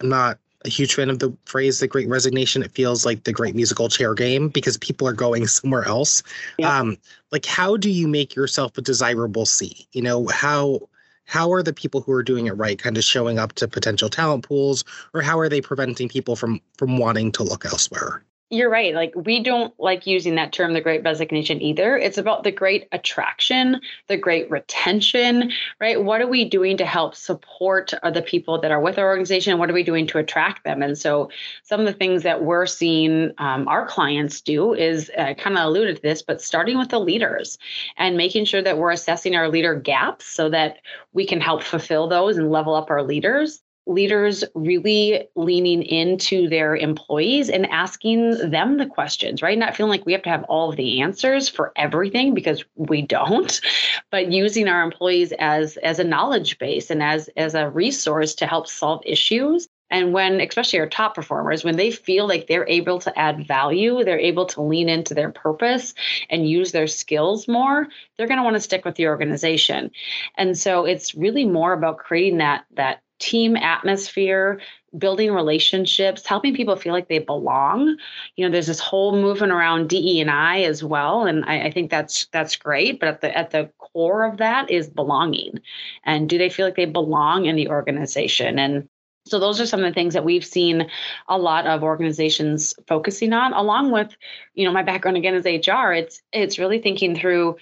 i'm 0.00 0.08
not 0.08 0.38
a 0.66 0.70
huge 0.70 0.94
fan 0.94 1.08
of 1.08 1.20
the 1.20 1.34
phrase 1.44 1.80
the 1.80 1.86
great 1.86 2.08
resignation. 2.08 2.62
It 2.62 2.72
feels 2.72 3.06
like 3.06 3.24
the 3.24 3.32
great 3.32 3.54
musical 3.54 3.88
chair 3.88 4.14
game 4.14 4.48
because 4.48 4.76
people 4.76 5.08
are 5.08 5.12
going 5.12 5.46
somewhere 5.46 5.84
else. 5.84 6.22
Yeah. 6.58 6.78
um 6.78 6.98
like 7.32 7.46
how 7.46 7.76
do 7.76 7.90
you 7.90 8.08
make 8.08 8.34
yourself 8.34 8.76
a 8.78 8.82
desirable 8.82 9.46
C 9.46 9.86
you 9.92 10.02
know 10.02 10.26
how 10.28 10.80
how 11.24 11.52
are 11.52 11.62
the 11.62 11.72
people 11.72 12.00
who 12.00 12.12
are 12.12 12.22
doing 12.22 12.46
it 12.46 12.52
right 12.52 12.78
kind 12.78 12.96
of 12.96 13.04
showing 13.04 13.38
up 13.38 13.52
to 13.54 13.68
potential 13.68 14.08
talent 14.08 14.44
pools 14.44 14.84
or 15.12 15.22
how 15.22 15.38
are 15.38 15.48
they 15.48 15.60
preventing 15.60 16.08
people 16.08 16.36
from 16.36 16.60
from 16.78 16.98
wanting 16.98 17.32
to 17.32 17.42
look 17.42 17.64
elsewhere 17.64 18.22
you're 18.48 18.70
right. 18.70 18.94
Like 18.94 19.12
we 19.16 19.42
don't 19.42 19.74
like 19.80 20.06
using 20.06 20.36
that 20.36 20.52
term, 20.52 20.72
the 20.72 20.80
great 20.80 21.02
resignation 21.02 21.60
either. 21.60 21.96
It's 21.96 22.18
about 22.18 22.44
the 22.44 22.52
great 22.52 22.86
attraction, 22.92 23.80
the 24.06 24.16
great 24.16 24.48
retention, 24.50 25.50
right? 25.80 26.02
What 26.02 26.20
are 26.20 26.28
we 26.28 26.44
doing 26.44 26.76
to 26.76 26.86
help 26.86 27.16
support 27.16 27.92
the 28.04 28.22
people 28.22 28.60
that 28.60 28.70
are 28.70 28.80
with 28.80 28.98
our 28.98 29.06
organization? 29.06 29.58
What 29.58 29.68
are 29.68 29.74
we 29.74 29.82
doing 29.82 30.06
to 30.08 30.18
attract 30.18 30.62
them? 30.62 30.80
And 30.80 30.96
so 30.96 31.28
some 31.64 31.80
of 31.80 31.86
the 31.86 31.92
things 31.92 32.22
that 32.22 32.44
we're 32.44 32.66
seeing 32.66 33.32
um, 33.38 33.66
our 33.66 33.84
clients 33.84 34.40
do 34.40 34.74
is 34.74 35.10
uh, 35.18 35.34
kind 35.34 35.58
of 35.58 35.64
alluded 35.64 35.96
to 35.96 36.02
this, 36.02 36.22
but 36.22 36.40
starting 36.40 36.78
with 36.78 36.90
the 36.90 37.00
leaders 37.00 37.58
and 37.96 38.16
making 38.16 38.44
sure 38.44 38.62
that 38.62 38.78
we're 38.78 38.92
assessing 38.92 39.34
our 39.34 39.48
leader 39.48 39.74
gaps 39.74 40.26
so 40.26 40.48
that 40.50 40.78
we 41.12 41.26
can 41.26 41.40
help 41.40 41.64
fulfill 41.64 42.06
those 42.06 42.36
and 42.36 42.52
level 42.52 42.76
up 42.76 42.90
our 42.90 43.02
leaders 43.02 43.60
leaders 43.86 44.42
really 44.54 45.28
leaning 45.36 45.82
into 45.82 46.48
their 46.48 46.76
employees 46.76 47.48
and 47.48 47.66
asking 47.66 48.50
them 48.50 48.78
the 48.78 48.86
questions, 48.86 49.42
right? 49.42 49.56
Not 49.56 49.76
feeling 49.76 49.90
like 49.90 50.06
we 50.06 50.12
have 50.12 50.22
to 50.22 50.30
have 50.30 50.44
all 50.44 50.70
of 50.70 50.76
the 50.76 51.00
answers 51.00 51.48
for 51.48 51.72
everything 51.76 52.34
because 52.34 52.64
we 52.74 53.02
don't, 53.02 53.60
but 54.10 54.32
using 54.32 54.68
our 54.68 54.82
employees 54.82 55.32
as 55.38 55.76
as 55.78 55.98
a 55.98 56.04
knowledge 56.04 56.58
base 56.58 56.90
and 56.90 57.02
as 57.02 57.28
as 57.36 57.54
a 57.54 57.70
resource 57.70 58.34
to 58.36 58.46
help 58.46 58.66
solve 58.66 59.02
issues. 59.06 59.68
And 59.88 60.12
when, 60.12 60.40
especially 60.40 60.80
our 60.80 60.88
top 60.88 61.14
performers, 61.14 61.62
when 61.62 61.76
they 61.76 61.92
feel 61.92 62.26
like 62.26 62.48
they're 62.48 62.68
able 62.68 62.98
to 62.98 63.16
add 63.16 63.46
value, 63.46 64.02
they're 64.02 64.18
able 64.18 64.44
to 64.46 64.60
lean 64.60 64.88
into 64.88 65.14
their 65.14 65.30
purpose 65.30 65.94
and 66.28 66.50
use 66.50 66.72
their 66.72 66.88
skills 66.88 67.46
more, 67.46 67.86
they're 68.16 68.26
going 68.26 68.38
to 68.38 68.42
want 68.42 68.54
to 68.54 68.60
stick 68.60 68.84
with 68.84 68.96
the 68.96 69.06
organization. 69.06 69.92
And 70.36 70.58
so 70.58 70.84
it's 70.84 71.14
really 71.14 71.44
more 71.44 71.72
about 71.72 71.98
creating 71.98 72.38
that 72.38 72.64
that 72.74 73.00
team 73.18 73.56
atmosphere 73.56 74.60
building 74.98 75.32
relationships 75.32 76.26
helping 76.26 76.54
people 76.54 76.76
feel 76.76 76.92
like 76.92 77.08
they 77.08 77.18
belong. 77.18 77.96
You 78.36 78.46
know 78.46 78.50
there's 78.50 78.66
this 78.66 78.80
whole 78.80 79.12
movement 79.12 79.52
around 79.52 79.88
de 79.88 80.20
and 80.20 80.30
i 80.30 80.62
as 80.62 80.82
well 80.82 81.26
and 81.26 81.44
I, 81.44 81.66
I, 81.66 81.70
think 81.70 81.90
that's 81.90 82.26
that's 82.32 82.56
great 82.56 82.98
but 83.00 83.08
at 83.08 83.20
the 83.20 83.36
at 83.36 83.50
the 83.50 83.70
core 83.78 84.24
of 84.24 84.36
that 84.36 84.70
is 84.70 84.88
belonging. 84.88 85.58
And 86.04 86.28
do 86.28 86.36
they 86.36 86.50
feel 86.50 86.66
like 86.66 86.76
they 86.76 86.84
belong 86.84 87.46
in 87.46 87.56
the 87.56 87.68
organization? 87.68 88.58
And 88.58 88.88
so 89.26 89.38
those 89.38 89.60
are 89.60 89.66
some 89.66 89.80
of 89.80 89.86
the 89.86 89.94
things 89.94 90.14
that 90.14 90.24
we've 90.24 90.44
seen 90.44 90.88
a 91.28 91.38
lot 91.38 91.66
of 91.66 91.82
organizations 91.82 92.74
focusing 92.86 93.32
on 93.32 93.52
along 93.52 93.90
with 93.90 94.14
you 94.54 94.64
know 94.64 94.72
my 94.72 94.82
background 94.82 95.16
again 95.16 95.34
is 95.34 95.44
hr 95.44 95.92
it's 95.92 96.22
it's 96.32 96.58
really 96.58 96.78
thinking 96.78 97.16
through 97.16 97.56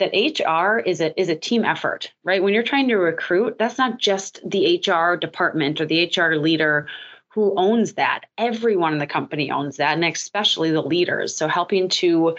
that 0.00 0.12
HR 0.12 0.78
is 0.78 1.00
a 1.00 1.18
is 1.18 1.28
a 1.28 1.36
team 1.36 1.64
effort, 1.64 2.12
right? 2.24 2.42
When 2.42 2.52
you're 2.52 2.62
trying 2.62 2.88
to 2.88 2.96
recruit, 2.96 3.56
that's 3.58 3.78
not 3.78 3.98
just 3.98 4.40
the 4.48 4.82
HR 4.84 5.16
department 5.16 5.80
or 5.80 5.86
the 5.86 6.12
HR 6.14 6.34
leader 6.34 6.88
who 7.30 7.54
owns 7.56 7.94
that. 7.94 8.22
Everyone 8.38 8.92
in 8.92 8.98
the 8.98 9.06
company 9.06 9.50
owns 9.50 9.76
that, 9.76 9.94
and 9.94 10.04
especially 10.04 10.70
the 10.72 10.82
leaders. 10.82 11.34
So, 11.34 11.46
helping 11.46 11.88
to 11.88 12.34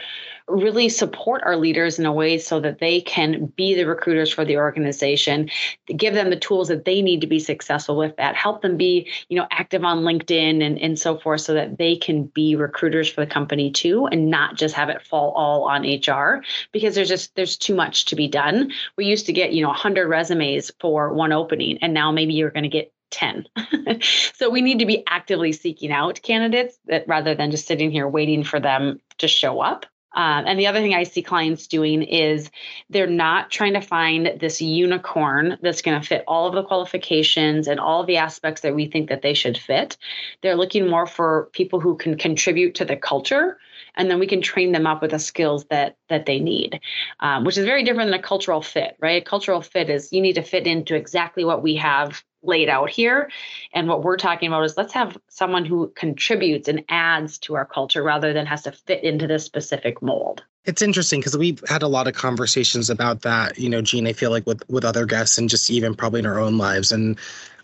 really 0.47 0.89
support 0.89 1.41
our 1.45 1.55
leaders 1.55 1.97
in 1.97 2.05
a 2.05 2.11
way 2.11 2.37
so 2.37 2.59
that 2.59 2.79
they 2.79 2.99
can 2.99 3.45
be 3.55 3.73
the 3.73 3.85
recruiters 3.85 4.33
for 4.33 4.43
the 4.43 4.57
organization, 4.57 5.49
give 5.95 6.13
them 6.13 6.29
the 6.29 6.35
tools 6.35 6.67
that 6.67 6.83
they 6.83 7.01
need 7.01 7.21
to 7.21 7.27
be 7.27 7.39
successful 7.39 7.95
with 7.95 8.15
that, 8.17 8.35
help 8.35 8.61
them 8.61 8.75
be, 8.75 9.09
you 9.29 9.37
know, 9.37 9.47
active 9.51 9.85
on 9.85 10.01
LinkedIn 10.01 10.61
and, 10.61 10.77
and 10.79 10.99
so 10.99 11.17
forth 11.17 11.41
so 11.41 11.53
that 11.53 11.77
they 11.77 11.95
can 11.95 12.25
be 12.25 12.55
recruiters 12.55 13.09
for 13.09 13.21
the 13.21 13.31
company 13.31 13.71
too 13.71 14.07
and 14.07 14.29
not 14.29 14.55
just 14.55 14.75
have 14.75 14.89
it 14.89 15.01
fall 15.01 15.31
all 15.31 15.63
on 15.63 15.83
HR 15.83 16.43
because 16.73 16.95
there's 16.95 17.09
just 17.09 17.33
there's 17.35 17.55
too 17.55 17.75
much 17.75 18.05
to 18.05 18.15
be 18.15 18.27
done. 18.27 18.71
We 18.97 19.05
used 19.05 19.25
to 19.27 19.33
get, 19.33 19.53
you 19.53 19.61
know, 19.61 19.69
100 19.69 20.07
resumes 20.07 20.69
for 20.81 21.13
one 21.13 21.31
opening 21.31 21.77
and 21.81 21.93
now 21.93 22.11
maybe 22.11 22.33
you're 22.33 22.51
going 22.51 22.63
to 22.63 22.69
get 22.69 22.91
10. 23.11 23.47
so 24.33 24.49
we 24.49 24.61
need 24.61 24.79
to 24.79 24.85
be 24.85 25.03
actively 25.07 25.51
seeking 25.51 25.91
out 25.91 26.21
candidates 26.23 26.77
that 26.87 27.07
rather 27.07 27.35
than 27.35 27.51
just 27.51 27.67
sitting 27.67 27.91
here 27.91 28.07
waiting 28.07 28.43
for 28.43 28.59
them 28.59 28.99
to 29.19 29.27
show 29.27 29.61
up. 29.61 29.85
Um, 30.13 30.43
and 30.45 30.59
the 30.59 30.67
other 30.67 30.79
thing 30.79 30.93
I 30.93 31.03
see 31.03 31.21
clients 31.21 31.67
doing 31.67 32.03
is 32.03 32.51
they're 32.89 33.07
not 33.07 33.49
trying 33.49 33.73
to 33.73 33.81
find 33.81 34.33
this 34.39 34.61
unicorn 34.61 35.57
that's 35.61 35.81
going 35.81 35.99
to 35.99 36.05
fit 36.05 36.25
all 36.27 36.47
of 36.47 36.53
the 36.53 36.63
qualifications 36.63 37.67
and 37.67 37.79
all 37.79 38.03
the 38.03 38.17
aspects 38.17 38.61
that 38.61 38.75
we 38.75 38.87
think 38.87 39.07
that 39.07 39.21
they 39.21 39.33
should 39.33 39.57
fit. 39.57 39.97
They're 40.41 40.57
looking 40.57 40.89
more 40.89 41.07
for 41.07 41.49
people 41.53 41.79
who 41.79 41.95
can 41.95 42.17
contribute 42.17 42.75
to 42.75 42.85
the 42.85 42.97
culture 42.97 43.57
and 43.95 44.09
then 44.09 44.19
we 44.19 44.27
can 44.27 44.41
train 44.41 44.71
them 44.71 44.87
up 44.87 45.01
with 45.01 45.11
the 45.11 45.19
skills 45.19 45.65
that 45.65 45.97
that 46.09 46.25
they 46.25 46.39
need 46.39 46.79
um, 47.19 47.43
which 47.43 47.57
is 47.57 47.65
very 47.65 47.83
different 47.83 48.09
than 48.09 48.19
a 48.19 48.23
cultural 48.23 48.61
fit 48.61 48.95
right 48.99 49.21
a 49.21 49.25
cultural 49.25 49.61
fit 49.61 49.89
is 49.89 50.11
you 50.13 50.21
need 50.21 50.35
to 50.35 50.41
fit 50.41 50.67
into 50.67 50.95
exactly 50.95 51.43
what 51.43 51.61
we 51.61 51.75
have 51.75 52.23
laid 52.43 52.69
out 52.69 52.89
here 52.89 53.29
and 53.73 53.87
what 53.87 54.03
we're 54.03 54.17
talking 54.17 54.47
about 54.47 54.63
is 54.63 54.77
let's 54.77 54.93
have 54.93 55.17
someone 55.27 55.65
who 55.65 55.91
contributes 55.95 56.67
and 56.67 56.83
adds 56.89 57.37
to 57.37 57.55
our 57.55 57.65
culture 57.65 58.03
rather 58.03 58.33
than 58.33 58.45
has 58.45 58.63
to 58.63 58.71
fit 58.71 59.03
into 59.03 59.27
this 59.27 59.43
specific 59.43 60.01
mold 60.01 60.43
it's 60.65 60.81
interesting 60.81 61.19
because 61.19 61.37
we've 61.37 61.63
had 61.67 61.81
a 61.81 61.87
lot 61.87 62.07
of 62.07 62.13
conversations 62.13 62.89
about 62.89 63.21
that 63.21 63.57
you 63.57 63.69
know 63.69 63.81
gene 63.81 64.07
i 64.07 64.13
feel 64.13 64.31
like 64.31 64.45
with 64.47 64.61
with 64.69 64.83
other 64.83 65.05
guests 65.05 65.37
and 65.37 65.49
just 65.49 65.69
even 65.69 65.93
probably 65.93 66.19
in 66.19 66.25
our 66.25 66.39
own 66.39 66.57
lives 66.57 66.91
and 66.91 67.19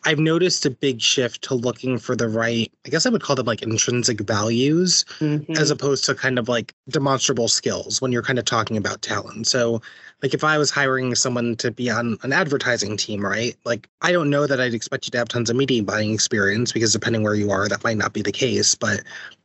I've 0.06 0.20
noticed 0.20 0.66
a 0.66 0.70
big 0.70 1.02
shift 1.02 1.42
to 1.44 1.54
looking 1.54 1.98
for 1.98 2.16
the 2.16 2.30
right, 2.30 2.72
I 2.86 2.90
guess 2.90 3.06
I 3.06 3.10
would 3.10 3.22
call 3.22 3.36
them 3.36 3.46
like 3.46 3.62
intrinsic 3.62 4.22
values 4.22 5.04
mm-hmm. 5.20 5.52
as 5.54 5.70
opposed 5.70 6.06
to 6.06 6.16
kind 6.16 6.40
of 6.40 6.48
like 6.48 6.74
demonstrable 6.90 7.50
skills 7.50 8.02
when 8.02 8.14
you're 8.14 8.22
kind 8.22 8.40
of 8.40 8.46
talking 8.46 8.78
about 8.78 9.02
talent. 9.02 9.48
So, 9.48 9.82
like 10.24 10.34
if 10.34 10.44
I 10.44 10.58
was 10.58 10.72
hiring 10.72 11.14
someone 11.16 11.56
to 11.58 11.72
be 11.72 11.90
on 11.90 12.18
an 12.24 12.34
advertising 12.34 12.98
team, 12.98 13.24
right? 13.24 13.56
Like 13.66 13.88
I 14.02 14.12
don't 14.12 14.30
know 14.30 14.48
that 14.48 14.60
I'd 14.60 14.74
expect 14.74 15.06
you 15.06 15.12
to 15.12 15.18
have 15.18 15.28
tons 15.28 15.50
of 15.50 15.56
media 15.56 15.84
buying 15.84 16.14
experience 16.14 16.72
because 16.72 16.94
depending 16.94 17.24
where 17.24 17.36
you 17.36 17.52
are, 17.52 17.68
that 17.68 17.84
might 17.84 17.98
not 17.98 18.14
be 18.14 18.22
the 18.22 18.32
case. 18.32 18.74
But 18.74 19.02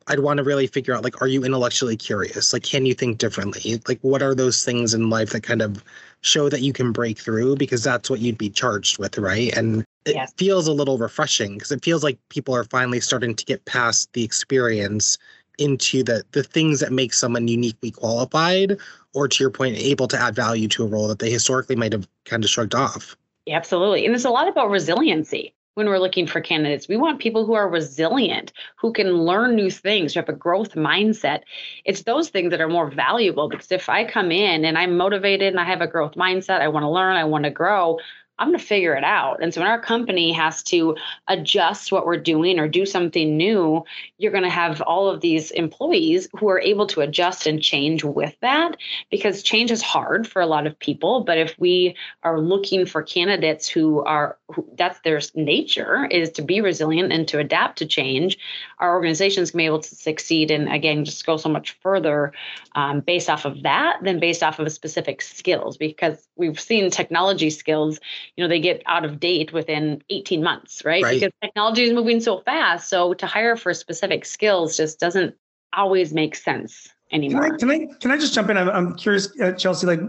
I'd 0.07 0.21
want 0.21 0.39
to 0.39 0.45
really 0.45 0.67
figure 0.67 0.95
out 0.95 1.05
like, 1.05 1.21
are 1.21 1.27
you 1.27 1.45
intellectually 1.45 1.97
curious? 1.97 2.53
Like, 2.53 2.63
can 2.63 2.87
you 2.87 2.95
think 2.95 3.19
differently? 3.19 3.81
Like, 3.87 4.01
what 4.01 4.23
are 4.23 4.35
those 4.35 4.65
things 4.65 4.95
in 4.95 5.11
life 5.11 5.31
that 5.31 5.43
kind 5.43 5.63
of 5.63 5.85
show 6.23 6.49
that 6.49 6.63
you 6.63 6.73
can 6.73 6.91
break 6.91 7.19
through? 7.19 7.57
Because 7.57 7.85
that's 7.85 8.09
what 8.09 8.21
you'd 8.21 8.39
be 8.39 8.51
charged 8.51 8.99
with, 8.99 9.19
right? 9.19 9.55
And 9.55 9.85
it 10.05 10.15
yes. 10.15 10.33
feels 10.37 10.67
a 10.67 10.73
little 10.73 10.99
refreshing 10.99 11.55
because 11.55 11.71
it 11.71 11.85
feels 11.85 12.03
like 12.03 12.19
people 12.31 12.55
are 12.55 12.65
finally 12.65 13.01
starting 13.01 13.35
to 13.35 13.45
get 13.45 13.65
past 13.67 14.13
the 14.15 14.25
experience 14.25 15.19
into 15.59 16.03
the 16.03 16.25
the 16.33 16.43
things 16.43 16.81
that 16.81 16.93
make 16.93 17.13
someone 17.13 17.49
uniquely 17.49 17.91
qualified 17.91 18.79
or 19.15 19.29
to 19.29 19.43
your 19.43 19.51
point 19.51 19.77
able 19.77 20.09
to 20.09 20.19
add 20.19 20.35
value 20.35 20.69
to 20.69 20.85
a 20.85 20.87
role 20.87 21.09
that 21.09 21.19
they 21.19 21.31
historically 21.31 21.77
might 21.77 21.93
have 21.93 22.09
kind 22.25 22.45
of 22.45 22.51
shrugged 22.51 22.75
off. 22.75 23.17
Absolutely. 23.49 24.07
And 24.07 24.15
it's 24.15 24.25
a 24.25 24.31
lot 24.31 24.49
about 24.49 24.71
resiliency 24.71 25.55
when 25.75 25.89
we're 25.89 25.99
looking 25.99 26.27
for 26.27 26.41
candidates. 26.41 26.89
We 26.89 26.97
want 26.97 27.21
people 27.21 27.47
who 27.47 27.55
are 27.55 27.69
resilient 27.69 28.53
who 28.77 28.93
can 28.93 29.13
learn 29.13 29.55
new 29.55 29.71
things 29.71 30.15
who 30.15 30.21
have 30.21 30.29
a 30.29 30.35
growth 30.35 30.75
mindset. 30.75 31.43
It's 31.85 32.03
those 32.03 32.29
things 32.29 32.51
that 32.51 32.61
are 32.61 32.69
more 32.69 32.91
valuable 32.91 33.49
because 33.49 33.73
if 33.73 33.89
i 33.89 34.05
come 34.05 34.31
in 34.31 34.65
and 34.65 34.77
i'm 34.79 34.97
motivated 34.97 35.49
and 35.49 35.61
i 35.61 35.65
have 35.65 35.81
a 35.81 35.87
growth 35.87 36.15
mindset 36.15 36.61
i 36.61 36.69
want 36.69 36.85
to 36.85 36.91
learn 36.91 37.17
i 37.17 37.25
want 37.25 37.45
to 37.45 37.51
grow 37.51 37.99
I'm 38.39 38.49
going 38.49 38.59
to 38.59 38.65
figure 38.65 38.95
it 38.95 39.05
out. 39.05 39.43
And 39.43 39.53
so 39.53 39.61
when 39.61 39.71
our 39.71 39.81
company 39.81 40.33
has 40.33 40.63
to 40.65 40.97
adjust 41.29 41.93
what 41.93 42.07
we're 42.07 42.17
doing 42.17 42.59
or 42.59 42.67
do 42.67 42.87
something 42.87 43.37
new, 43.37 43.85
you're 44.19 44.33
going 44.33 44.43
to 44.43 44.51
have 44.51 44.81
all 44.81 45.09
of 45.09 45.21
these 45.21 45.51
employees 45.53 46.29
who 46.39 46.49
are 46.49 46.61
able 46.61 46.87
to 46.89 47.03
adjust 47.03 47.47
and 47.47 47.63
change 47.63 48.03
with 48.03 48.35
that 48.41 48.77
because 49.11 49.43
change 49.43 49.71
is 49.71 49.83
hard 49.83 50.27
for 50.27 50.41
a 50.41 50.47
lot 50.47 50.67
of 50.67 50.79
people. 50.79 51.25
But 51.25 51.39
if 51.39 51.55
we 51.59 51.95
are 52.23 52.41
looking 52.41 52.87
for 52.87 53.03
candidates 53.03 53.69
who 53.69 54.03
are, 54.03 54.39
who, 54.51 54.67
that's 54.77 54.99
their 55.01 55.21
nature 55.35 56.07
is 56.07 56.31
to 56.33 56.43
be 56.43 56.61
resilient 56.61 57.13
and 57.13 57.29
to 57.29 57.39
adapt 57.39 57.79
to 57.79 57.87
change, 57.87 58.39
our 58.79 58.95
organizations 58.95 59.51
can 59.51 59.59
be 59.59 59.67
able 59.67 59.81
to 59.81 59.95
succeed 59.95 60.51
and 60.51 60.73
again, 60.73 61.05
just 61.05 61.27
go 61.27 61.37
so 61.37 61.49
much 61.49 61.77
further 61.83 62.33
um, 62.75 63.01
based 63.01 63.29
off 63.29 63.45
of 63.45 63.63
that 63.63 63.99
than 64.03 64.19
based 64.19 64.43
off 64.43 64.59
of 64.59 64.73
specific 64.73 65.21
skills 65.21 65.77
because 65.77 66.27
we've 66.37 66.59
seen 66.59 66.91
technology 66.91 67.51
skills 67.51 68.01
you 68.37 68.45
know 68.45 68.49
they 68.49 68.61
get 68.61 68.83
out 68.87 69.05
of 69.05 69.21
date 69.21 69.53
within 69.53 70.03
18 70.11 70.43
months 70.43 70.85
right, 70.85 71.03
right. 71.03 71.21
because 71.21 71.33
technology 71.43 71.85
is 71.85 71.93
moving 71.93 72.21
so 72.21 72.41
fast 72.41 72.89
so 72.89 73.15
to 73.15 73.27
hire 73.27 73.57
for 73.57 73.73
specific 73.75 74.25
skills 74.25 74.77
just 74.77 74.99
doesn't 74.99 75.35
always 75.73 76.13
make 76.13 76.35
sense 76.35 76.89
anymore 77.11 77.57
can 77.57 77.71
i 77.71 77.79
can 77.79 77.91
i, 77.91 77.95
can 78.01 78.11
I 78.11 78.17
just 78.19 78.35
jump 78.35 78.51
in 78.51 78.57
i'm, 78.57 78.69
I'm 78.69 78.95
curious 78.95 79.29
uh, 79.41 79.53
chelsea 79.53 79.87
like 79.87 80.01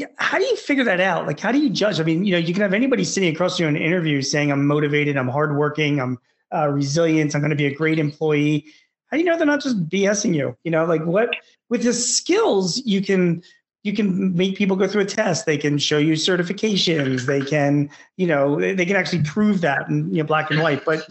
yeah, 0.00 0.06
how 0.16 0.38
do 0.38 0.44
you 0.44 0.56
figure 0.56 0.84
that 0.84 0.98
out? 0.98 1.26
Like, 1.26 1.38
how 1.38 1.52
do 1.52 1.58
you 1.58 1.68
judge? 1.68 2.00
I 2.00 2.04
mean, 2.04 2.24
you 2.24 2.32
know, 2.32 2.38
you 2.38 2.54
can 2.54 2.62
have 2.62 2.72
anybody 2.72 3.04
sitting 3.04 3.34
across 3.34 3.60
you 3.60 3.66
in 3.66 3.76
an 3.76 3.82
interview 3.82 4.22
saying, 4.22 4.50
"I'm 4.50 4.66
motivated, 4.66 5.18
I'm 5.18 5.28
hardworking, 5.28 6.00
I'm 6.00 6.18
uh, 6.54 6.68
resilient, 6.68 7.34
I'm 7.34 7.42
going 7.42 7.50
to 7.50 7.56
be 7.56 7.66
a 7.66 7.74
great 7.74 7.98
employee." 7.98 8.64
How 9.08 9.18
do 9.18 9.22
you 9.22 9.28
know 9.28 9.36
they're 9.36 9.44
not 9.44 9.60
just 9.60 9.90
BSing 9.90 10.34
you? 10.34 10.56
You 10.64 10.70
know, 10.70 10.86
like 10.86 11.04
what 11.04 11.36
with 11.68 11.82
the 11.82 11.92
skills 11.92 12.78
you 12.86 13.02
can 13.02 13.42
you 13.82 13.94
can 13.94 14.34
make 14.34 14.56
people 14.56 14.76
go 14.76 14.86
through 14.86 15.02
a 15.02 15.06
test. 15.06 15.46
They 15.46 15.56
can 15.56 15.78
show 15.78 15.98
you 15.98 16.12
certifications. 16.12 17.26
They 17.26 17.40
can 17.40 17.90
you 18.16 18.26
know 18.26 18.60
they 18.60 18.86
can 18.86 18.96
actually 18.96 19.22
prove 19.22 19.60
that 19.62 19.88
in 19.88 20.10
you 20.14 20.22
know, 20.22 20.26
black 20.26 20.50
and 20.50 20.60
white. 20.60 20.84
But 20.84 21.08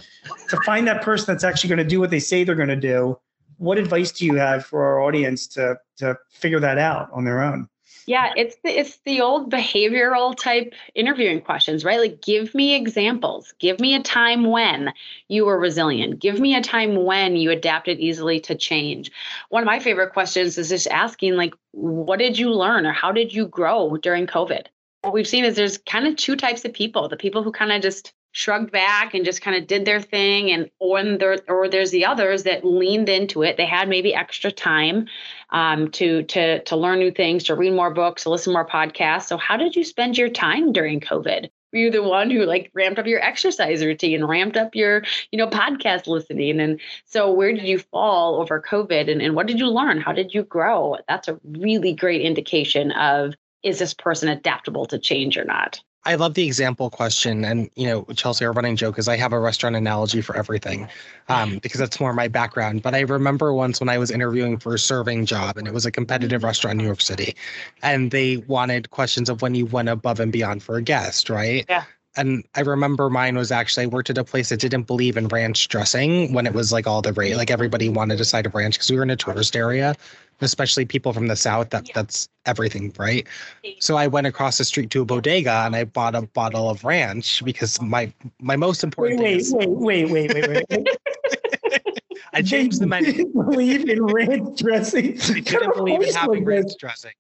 to 0.50 0.58
find 0.66 0.88
that 0.88 1.02
person 1.02 1.34
that's 1.34 1.44
actually 1.44 1.70
going 1.70 1.80
to 1.80 1.84
do 1.84 2.00
what 2.00 2.10
they 2.10 2.20
say 2.20 2.44
they're 2.44 2.56
going 2.56 2.70
to 2.70 2.76
do 2.76 3.18
what 3.60 3.78
advice 3.78 4.12
do 4.12 4.26
you 4.26 4.36
have 4.36 4.66
for 4.66 4.84
our 4.84 5.02
audience 5.02 5.46
to 5.46 5.78
to 5.98 6.18
figure 6.32 6.60
that 6.62 6.78
out 6.78 7.10
on 7.12 7.26
their 7.26 7.44
own 7.44 7.70
yeah, 8.10 8.34
it's 8.36 8.56
the, 8.64 8.70
it's 8.72 8.98
the 9.06 9.22
old 9.22 9.52
behavioral 9.52 10.36
type 10.36 10.74
interviewing 10.96 11.42
questions, 11.42 11.86
right? 11.86 12.00
Like, 12.00 12.24
give 12.24 12.56
me 12.56 12.74
examples. 12.74 13.54
Give 13.60 13.80
me 13.80 13.94
a 13.94 14.02
time 14.02 14.46
when 14.46 14.92
you 15.28 15.46
were 15.46 15.60
resilient. 15.60 16.20
Give 16.20 16.40
me 16.40 16.56
a 16.56 16.62
time 16.62 17.06
when 17.06 17.36
you 17.36 17.52
adapted 17.52 18.00
easily 18.00 18.40
to 18.40 18.56
change. 18.56 19.12
One 19.50 19.62
of 19.62 19.68
my 19.68 19.78
favorite 19.78 20.14
questions 20.14 20.58
is 20.58 20.70
just 20.70 20.88
asking, 20.88 21.36
like, 21.36 21.54
what 21.70 22.18
did 22.18 22.40
you 22.40 22.50
learn 22.50 22.88
or 22.88 22.94
how 22.94 23.12
did 23.12 23.32
you 23.32 23.46
grow 23.46 23.96
during 23.98 24.26
COVID? 24.26 24.66
What 25.04 25.14
we've 25.14 25.28
seen 25.28 25.46
is 25.46 25.56
there's 25.56 25.78
kind 25.78 26.08
of 26.08 26.16
two 26.16 26.36
types 26.36 26.66
of 26.66 26.74
people 26.74 27.10
the 27.10 27.16
people 27.16 27.44
who 27.44 27.52
kind 27.52 27.72
of 27.72 27.80
just 27.84 28.12
shrugged 28.32 28.72
back 28.72 29.14
and 29.14 29.26
just 29.26 29.42
kind 29.42 29.58
of 29.58 29.68
did 29.68 29.86
their 29.86 30.02
thing 30.02 30.52
and 30.52 30.70
or 30.80 31.04
there 31.18 31.38
or 31.48 31.68
there's 31.68 31.92
the 31.92 32.06
others 32.06 32.44
that 32.44 32.66
leaned 32.66 33.10
into 33.10 33.44
it. 33.44 33.58
They 33.58 33.66
had 33.66 33.90
maybe 33.90 34.14
extra 34.14 34.52
time 34.52 35.08
um, 35.50 35.90
to 35.92 36.24
to 36.24 36.64
to 36.64 36.76
learn 36.76 37.00
new 37.00 37.12
things 37.12 37.46
to 37.46 37.56
read 37.56 37.74
more 37.74 37.94
books 37.94 38.24
to 38.24 38.30
listen 38.30 38.54
more 38.54 38.68
podcasts. 38.68 39.28
So 39.28 39.38
how 39.38 39.58
did 39.58 39.76
you 39.76 39.84
spend 39.84 40.18
your 40.18 40.30
time 40.30 40.72
during 40.72 41.00
covid? 41.00 41.50
Were 41.72 41.80
you 41.80 41.92
the 41.92 42.02
one 42.04 42.32
who 42.32 42.46
like 42.46 42.72
ramped 42.74 43.00
up 43.00 43.06
your 43.06 43.22
exercise 43.22 43.84
routine 43.84 44.24
ramped 44.24 44.58
up 44.58 44.76
your 44.76 45.04
you 45.32 45.38
know 45.38 45.48
podcast 45.48 46.08
listening? 46.08 46.60
And 46.60 46.80
so 47.06 47.32
where 47.32 47.54
did 47.54 47.68
you 47.68 47.80
fall 47.80 48.40
over 48.40 48.62
covid 48.62 49.12
and, 49.12 49.22
and 49.22 49.36
what 49.36 49.48
did 49.48 49.60
you 49.60 49.68
learn? 49.68 50.02
How 50.02 50.12
did 50.12 50.34
you 50.34 50.44
grow? 50.44 50.98
That's 51.08 51.28
a 51.28 51.40
really 51.44 51.94
great 51.94 52.22
indication 52.22 52.92
of 52.92 53.34
is 53.64 53.80
this 53.80 53.94
person 53.94 54.30
adaptable 54.30 54.86
to 54.86 55.00
change 55.00 55.38
or 55.38 55.44
not 55.44 55.82
I 56.06 56.16
love 56.16 56.34
the 56.34 56.46
example 56.46 56.90
question. 56.90 57.44
And, 57.44 57.70
you 57.76 57.86
know, 57.86 58.04
Chelsea, 58.16 58.46
our 58.46 58.54
running 58.54 58.76
joke 58.76 58.98
is 58.98 59.08
I 59.08 59.18
have 59.18 59.34
a 59.34 59.40
restaurant 59.40 59.76
analogy 59.76 60.22
for 60.22 60.36
everything 60.36 60.88
um, 61.28 61.58
because 61.62 61.80
that's 61.80 62.00
more 62.00 62.14
my 62.14 62.28
background. 62.28 62.82
But 62.82 62.96
I 62.96 63.02
remember 63.02 63.54
once 63.54 63.80
when 63.80 63.90
I 63.90 63.98
was 63.98 64.10
interviewing 64.10 64.58
for 64.58 64.74
a 64.74 64.80
serving 64.80 65.26
job 65.26 65.58
and 65.58 65.68
it 65.68 65.74
was 65.74 65.86
a 65.86 65.92
competitive 65.92 66.44
restaurant 66.44 66.74
in 66.74 66.78
New 66.80 66.86
York 66.86 67.02
City 67.02 67.36
and 67.84 68.12
they 68.12 68.38
wanted 68.38 68.90
questions 68.92 69.30
of 69.30 69.42
when 69.42 69.56
you 69.56 69.66
went 69.66 69.90
above 69.90 70.20
and 70.20 70.32
beyond 70.32 70.64
for 70.64 70.78
a 70.78 70.82
guest, 70.82 71.30
right? 71.30 71.66
Yeah. 71.68 71.84
And 72.18 72.44
I 72.56 72.62
remember 72.62 73.10
mine 73.10 73.38
was 73.38 73.52
actually 73.52 73.84
I 73.84 73.88
worked 73.88 74.10
at 74.10 74.18
a 74.18 74.24
place 74.24 74.50
that 74.50 74.60
didn't 74.60 74.84
believe 74.84 75.16
in 75.16 75.28
ranch 75.28 75.68
dressing 75.68 76.34
when 76.34 76.48
it 76.48 76.54
was 76.54 76.72
like 76.72 76.88
all 76.88 77.02
the 77.02 77.14
rate. 77.14 77.36
Like 77.36 77.52
everybody 77.52 77.90
wanted 77.90 78.20
a 78.20 78.26
side 78.26 78.46
of 78.46 78.56
ranch 78.56 78.76
because 78.76 78.90
we 78.90 78.98
were 78.98 79.04
in 79.04 79.10
a 79.10 79.16
tourist 79.16 79.56
area 79.56 79.96
especially 80.42 80.86
people 80.86 81.14
from 81.14 81.28
the 81.28 81.36
south 81.36 81.70
that 81.72 81.90
that's 81.94 82.30
everything 82.46 82.94
right? 82.98 83.28
So 83.80 83.98
i 83.98 84.08
went 84.08 84.28
across 84.28 84.58
the 84.58 84.66
street 84.66 84.90
to 84.92 85.02
a 85.02 85.06
bodega 85.06 85.64
and 85.66 85.76
i 85.76 85.84
bought 85.84 86.16
a 86.16 86.22
bottle 86.22 86.70
of 86.70 86.84
ranch 86.84 87.44
because 87.44 87.82
my 87.82 88.12
my 88.40 88.56
most 88.56 88.84
important 88.84 89.20
wait 89.20 89.44
wait, 89.52 89.70
wait 89.70 90.10
wait 90.10 90.34
wait 90.34 90.48
wait 90.48 90.66
wait. 90.70 90.88
I 92.34 92.44
changed 92.44 92.80
the 92.80 92.86
menu. 92.86 93.26
believe 93.34 93.90
in 93.90 94.04
ranch 94.04 94.60
dressing? 94.60 95.20
I 95.20 95.40
didn't 95.40 95.76
believe 95.76 96.02
in 96.02 96.14
having 96.14 96.46
ranch 96.46 96.72
dressing 96.80 97.14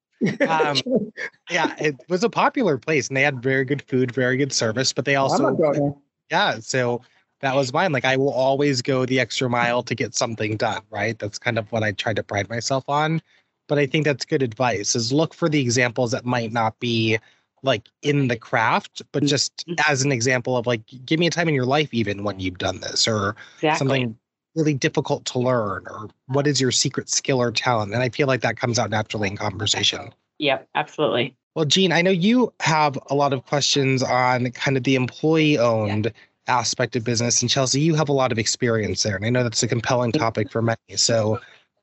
um, 0.47 0.77
yeah 1.49 1.75
it 1.79 1.95
was 2.09 2.23
a 2.23 2.29
popular 2.29 2.77
place 2.77 3.07
and 3.07 3.17
they 3.17 3.21
had 3.21 3.41
very 3.41 3.65
good 3.65 3.81
food 3.83 4.11
very 4.11 4.37
good 4.37 4.51
service 4.51 4.93
but 4.93 5.05
they 5.05 5.15
also 5.15 5.97
yeah 6.29 6.59
so 6.59 7.01
that 7.41 7.55
was 7.55 7.73
mine. 7.73 7.91
Like 7.91 8.05
I 8.05 8.17
will 8.17 8.31
always 8.31 8.81
go 8.81 9.05
the 9.05 9.19
extra 9.19 9.49
mile 9.49 9.83
to 9.83 9.95
get 9.95 10.15
something 10.15 10.57
done, 10.57 10.81
right? 10.89 11.17
That's 11.17 11.39
kind 11.39 11.57
of 11.57 11.71
what 11.71 11.83
I 11.83 11.91
try 11.93 12.13
to 12.13 12.23
pride 12.23 12.49
myself 12.49 12.83
on. 12.87 13.21
But 13.67 13.77
I 13.77 13.85
think 13.85 14.05
that's 14.05 14.25
good 14.25 14.41
advice 14.41 14.95
is 14.95 15.13
look 15.13 15.33
for 15.33 15.47
the 15.47 15.61
examples 15.61 16.11
that 16.11 16.25
might 16.25 16.51
not 16.51 16.79
be 16.79 17.19
like 17.61 17.87
in 18.01 18.27
the 18.27 18.37
craft, 18.37 19.01
but 19.11 19.23
just 19.23 19.67
mm-hmm. 19.67 19.91
as 19.91 20.01
an 20.01 20.11
example 20.11 20.57
of 20.57 20.65
like 20.65 20.81
give 21.05 21.19
me 21.19 21.27
a 21.27 21.31
time 21.31 21.47
in 21.47 21.55
your 21.55 21.65
life 21.65 21.93
even 21.93 22.23
when 22.23 22.39
you've 22.39 22.57
done 22.57 22.81
this 22.81 23.07
or 23.07 23.35
exactly. 23.57 23.77
something 23.77 24.17
really 24.55 24.73
difficult 24.73 25.25
to 25.25 25.39
learn 25.39 25.85
or 25.89 26.09
what 26.27 26.47
is 26.47 26.59
your 26.59 26.71
secret 26.71 27.09
skill 27.09 27.41
or 27.41 27.51
talent. 27.51 27.93
And 27.93 28.01
I 28.01 28.09
feel 28.09 28.27
like 28.27 28.41
that 28.41 28.57
comes 28.57 28.79
out 28.79 28.89
naturally 28.89 29.27
in 29.27 29.37
conversation. 29.37 30.13
Yep, 30.39 30.67
absolutely. 30.75 31.35
Well, 31.55 31.65
Gene, 31.65 31.91
I 31.91 32.01
know 32.01 32.11
you 32.11 32.53
have 32.59 32.97
a 33.09 33.15
lot 33.15 33.33
of 33.33 33.45
questions 33.45 34.01
on 34.01 34.51
kind 34.51 34.77
of 34.77 34.83
the 34.83 34.95
employee 34.95 35.57
owned 35.57 36.05
yeah. 36.05 36.11
aspect 36.59 36.95
of 36.95 37.03
business. 37.03 37.41
And 37.41 37.49
Chelsea, 37.49 37.81
you 37.81 37.95
have 37.95 38.09
a 38.09 38.13
lot 38.13 38.31
of 38.31 38.39
experience 38.39 39.03
there. 39.03 39.15
And 39.15 39.25
I 39.25 39.29
know 39.29 39.43
that's 39.43 39.61
a 39.63 39.67
compelling 39.67 40.11
topic 40.11 40.51
for 40.51 40.61
many. 40.61 40.77
So, 40.95 41.39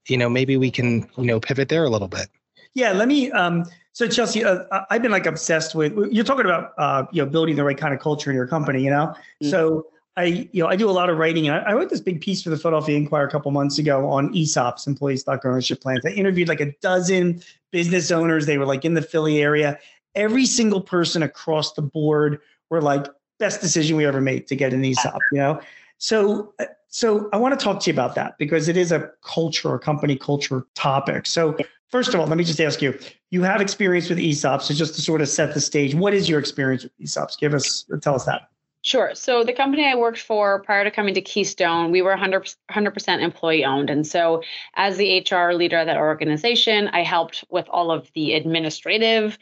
you 0.08 0.16
know, 0.16 0.28
maybe 0.28 0.56
we 0.56 0.70
can, 0.70 1.08
you 1.16 1.24
know, 1.24 1.40
pivot 1.40 1.68
there 1.68 1.84
a 1.84 1.90
little 1.90 2.08
bit. 2.08 2.28
Yeah, 2.74 2.92
let 2.92 3.08
me. 3.08 3.30
Um, 3.32 3.64
so 3.92 4.06
Chelsea, 4.06 4.44
uh, 4.44 4.64
I've 4.90 5.02
been 5.02 5.10
like 5.10 5.26
obsessed 5.26 5.74
with. 5.74 5.96
You're 6.12 6.24
talking 6.24 6.44
about, 6.44 6.72
uh, 6.78 7.06
you 7.10 7.24
know, 7.24 7.30
building 7.30 7.56
the 7.56 7.64
right 7.64 7.78
kind 7.78 7.94
of 7.94 8.00
culture 8.00 8.30
in 8.30 8.36
your 8.36 8.46
company. 8.46 8.82
You 8.82 8.90
know, 8.90 9.06
mm-hmm. 9.06 9.48
so 9.48 9.86
I, 10.16 10.48
you 10.52 10.62
know, 10.62 10.68
I 10.68 10.76
do 10.76 10.88
a 10.88 10.92
lot 10.92 11.10
of 11.10 11.18
writing, 11.18 11.46
and 11.46 11.56
I, 11.56 11.70
I 11.70 11.72
wrote 11.74 11.90
this 11.90 12.00
big 12.00 12.20
piece 12.20 12.42
for 12.42 12.50
the 12.50 12.56
Philadelphia 12.56 12.96
Inquirer 12.96 13.26
a 13.26 13.30
couple 13.30 13.50
months 13.50 13.78
ago 13.78 14.10
on 14.10 14.32
ESOPs, 14.32 14.86
employee 14.86 15.18
stock 15.18 15.44
ownership 15.44 15.82
plans. 15.82 16.06
I 16.06 16.10
interviewed 16.10 16.48
like 16.48 16.60
a 16.60 16.72
dozen 16.80 17.42
business 17.70 18.10
owners. 18.10 18.46
They 18.46 18.56
were 18.56 18.64
like 18.64 18.84
in 18.84 18.94
the 18.94 19.02
Philly 19.02 19.42
area. 19.42 19.78
Every 20.14 20.46
single 20.46 20.80
person 20.80 21.22
across 21.22 21.74
the 21.74 21.82
board 21.82 22.40
were 22.70 22.80
like, 22.80 23.06
best 23.38 23.60
decision 23.60 23.96
we 23.96 24.06
ever 24.06 24.20
made 24.20 24.46
to 24.46 24.56
get 24.56 24.72
an 24.72 24.84
ESOP. 24.84 25.26
You 25.30 25.38
know, 25.38 25.60
so 25.98 26.54
uh, 26.58 26.64
so 26.88 27.28
I 27.32 27.36
want 27.36 27.58
to 27.58 27.62
talk 27.62 27.80
to 27.80 27.90
you 27.90 27.94
about 27.94 28.14
that 28.14 28.38
because 28.38 28.68
it 28.68 28.76
is 28.76 28.92
a 28.92 29.10
culture, 29.22 29.74
a 29.74 29.78
company 29.78 30.16
culture 30.16 30.66
topic. 30.74 31.26
So 31.26 31.56
first 31.90 32.14
of 32.14 32.20
all, 32.20 32.26
let 32.26 32.38
me 32.38 32.44
just 32.44 32.60
ask 32.60 32.80
you: 32.80 32.98
you 33.30 33.42
have 33.42 33.60
experience 33.60 34.08
with 34.08 34.18
ESOPs, 34.18 34.62
so 34.62 34.74
just 34.74 34.94
to 34.94 35.02
sort 35.02 35.20
of 35.20 35.28
set 35.28 35.54
the 35.54 35.60
stage, 35.60 35.94
what 35.94 36.14
is 36.14 36.28
your 36.28 36.38
experience 36.38 36.84
with 36.84 36.96
ESOPs? 36.98 37.38
Give 37.38 37.54
us, 37.54 37.84
tell 38.00 38.14
us 38.14 38.24
that. 38.24 38.48
Sure. 38.86 39.16
So 39.16 39.42
the 39.42 39.52
company 39.52 39.84
I 39.84 39.96
worked 39.96 40.20
for 40.20 40.62
prior 40.62 40.84
to 40.84 40.92
coming 40.92 41.14
to 41.14 41.20
Keystone, 41.20 41.90
we 41.90 42.02
were 42.02 42.10
100 42.10 42.94
percent 42.94 43.20
employee 43.20 43.64
owned, 43.64 43.90
and 43.90 44.06
so 44.06 44.44
as 44.76 44.96
the 44.96 45.26
HR 45.28 45.54
leader 45.54 45.78
of 45.78 45.86
that 45.86 45.96
organization, 45.96 46.86
I 46.92 47.02
helped 47.02 47.44
with 47.50 47.66
all 47.68 47.90
of 47.90 48.08
the 48.14 48.34
administrative 48.34 49.38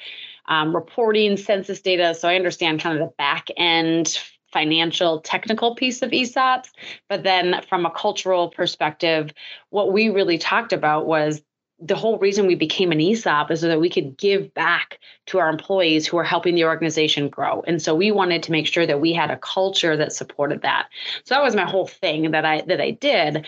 um, 0.48 0.74
reporting, 0.74 1.36
census 1.36 1.82
data. 1.82 2.14
So 2.14 2.26
I 2.26 2.36
understand 2.36 2.80
kind 2.80 2.98
of 2.98 3.06
the 3.06 3.14
back 3.18 3.48
end 3.58 4.18
financial 4.50 5.20
technical 5.20 5.74
piece 5.74 6.00
of 6.00 6.10
ESOPs. 6.12 6.70
But 7.10 7.22
then 7.22 7.60
from 7.68 7.84
a 7.84 7.90
cultural 7.90 8.48
perspective, 8.48 9.30
what 9.68 9.92
we 9.92 10.08
really 10.08 10.38
talked 10.38 10.72
about 10.72 11.06
was 11.06 11.42
the 11.84 11.94
whole 11.94 12.18
reason 12.18 12.46
we 12.46 12.54
became 12.54 12.92
an 12.92 13.00
ESOP 13.00 13.50
is 13.50 13.60
so 13.60 13.68
that 13.68 13.80
we 13.80 13.90
could 13.90 14.16
give 14.16 14.52
back 14.54 14.98
to 15.26 15.38
our 15.38 15.50
employees 15.50 16.06
who 16.06 16.16
are 16.16 16.24
helping 16.24 16.54
the 16.54 16.64
organization 16.64 17.28
grow. 17.28 17.62
And 17.66 17.80
so 17.80 17.94
we 17.94 18.10
wanted 18.10 18.42
to 18.44 18.52
make 18.52 18.66
sure 18.66 18.86
that 18.86 19.00
we 19.00 19.12
had 19.12 19.30
a 19.30 19.36
culture 19.36 19.96
that 19.96 20.12
supported 20.12 20.62
that. 20.62 20.88
So 21.24 21.34
that 21.34 21.42
was 21.42 21.54
my 21.54 21.68
whole 21.68 21.86
thing 21.86 22.30
that 22.30 22.44
I 22.44 22.62
that 22.62 22.80
I 22.80 22.92
did 22.92 23.44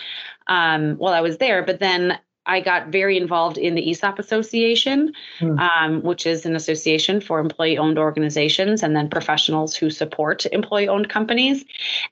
um, 0.48 0.96
while 0.96 1.14
I 1.14 1.22
was 1.22 1.38
there. 1.38 1.62
But 1.62 1.80
then 1.80 2.18
I 2.44 2.60
got 2.60 2.88
very 2.88 3.16
involved 3.16 3.58
in 3.58 3.74
the 3.74 3.90
ESOP 3.90 4.18
Association, 4.18 5.12
mm. 5.40 5.58
um, 5.58 6.02
which 6.02 6.26
is 6.26 6.46
an 6.46 6.54
association 6.54 7.20
for 7.20 7.40
employee 7.40 7.78
owned 7.78 7.98
organizations 7.98 8.82
and 8.82 8.94
then 8.94 9.10
professionals 9.10 9.74
who 9.74 9.90
support 9.90 10.46
employee 10.46 10.88
owned 10.88 11.08
companies. 11.08 11.64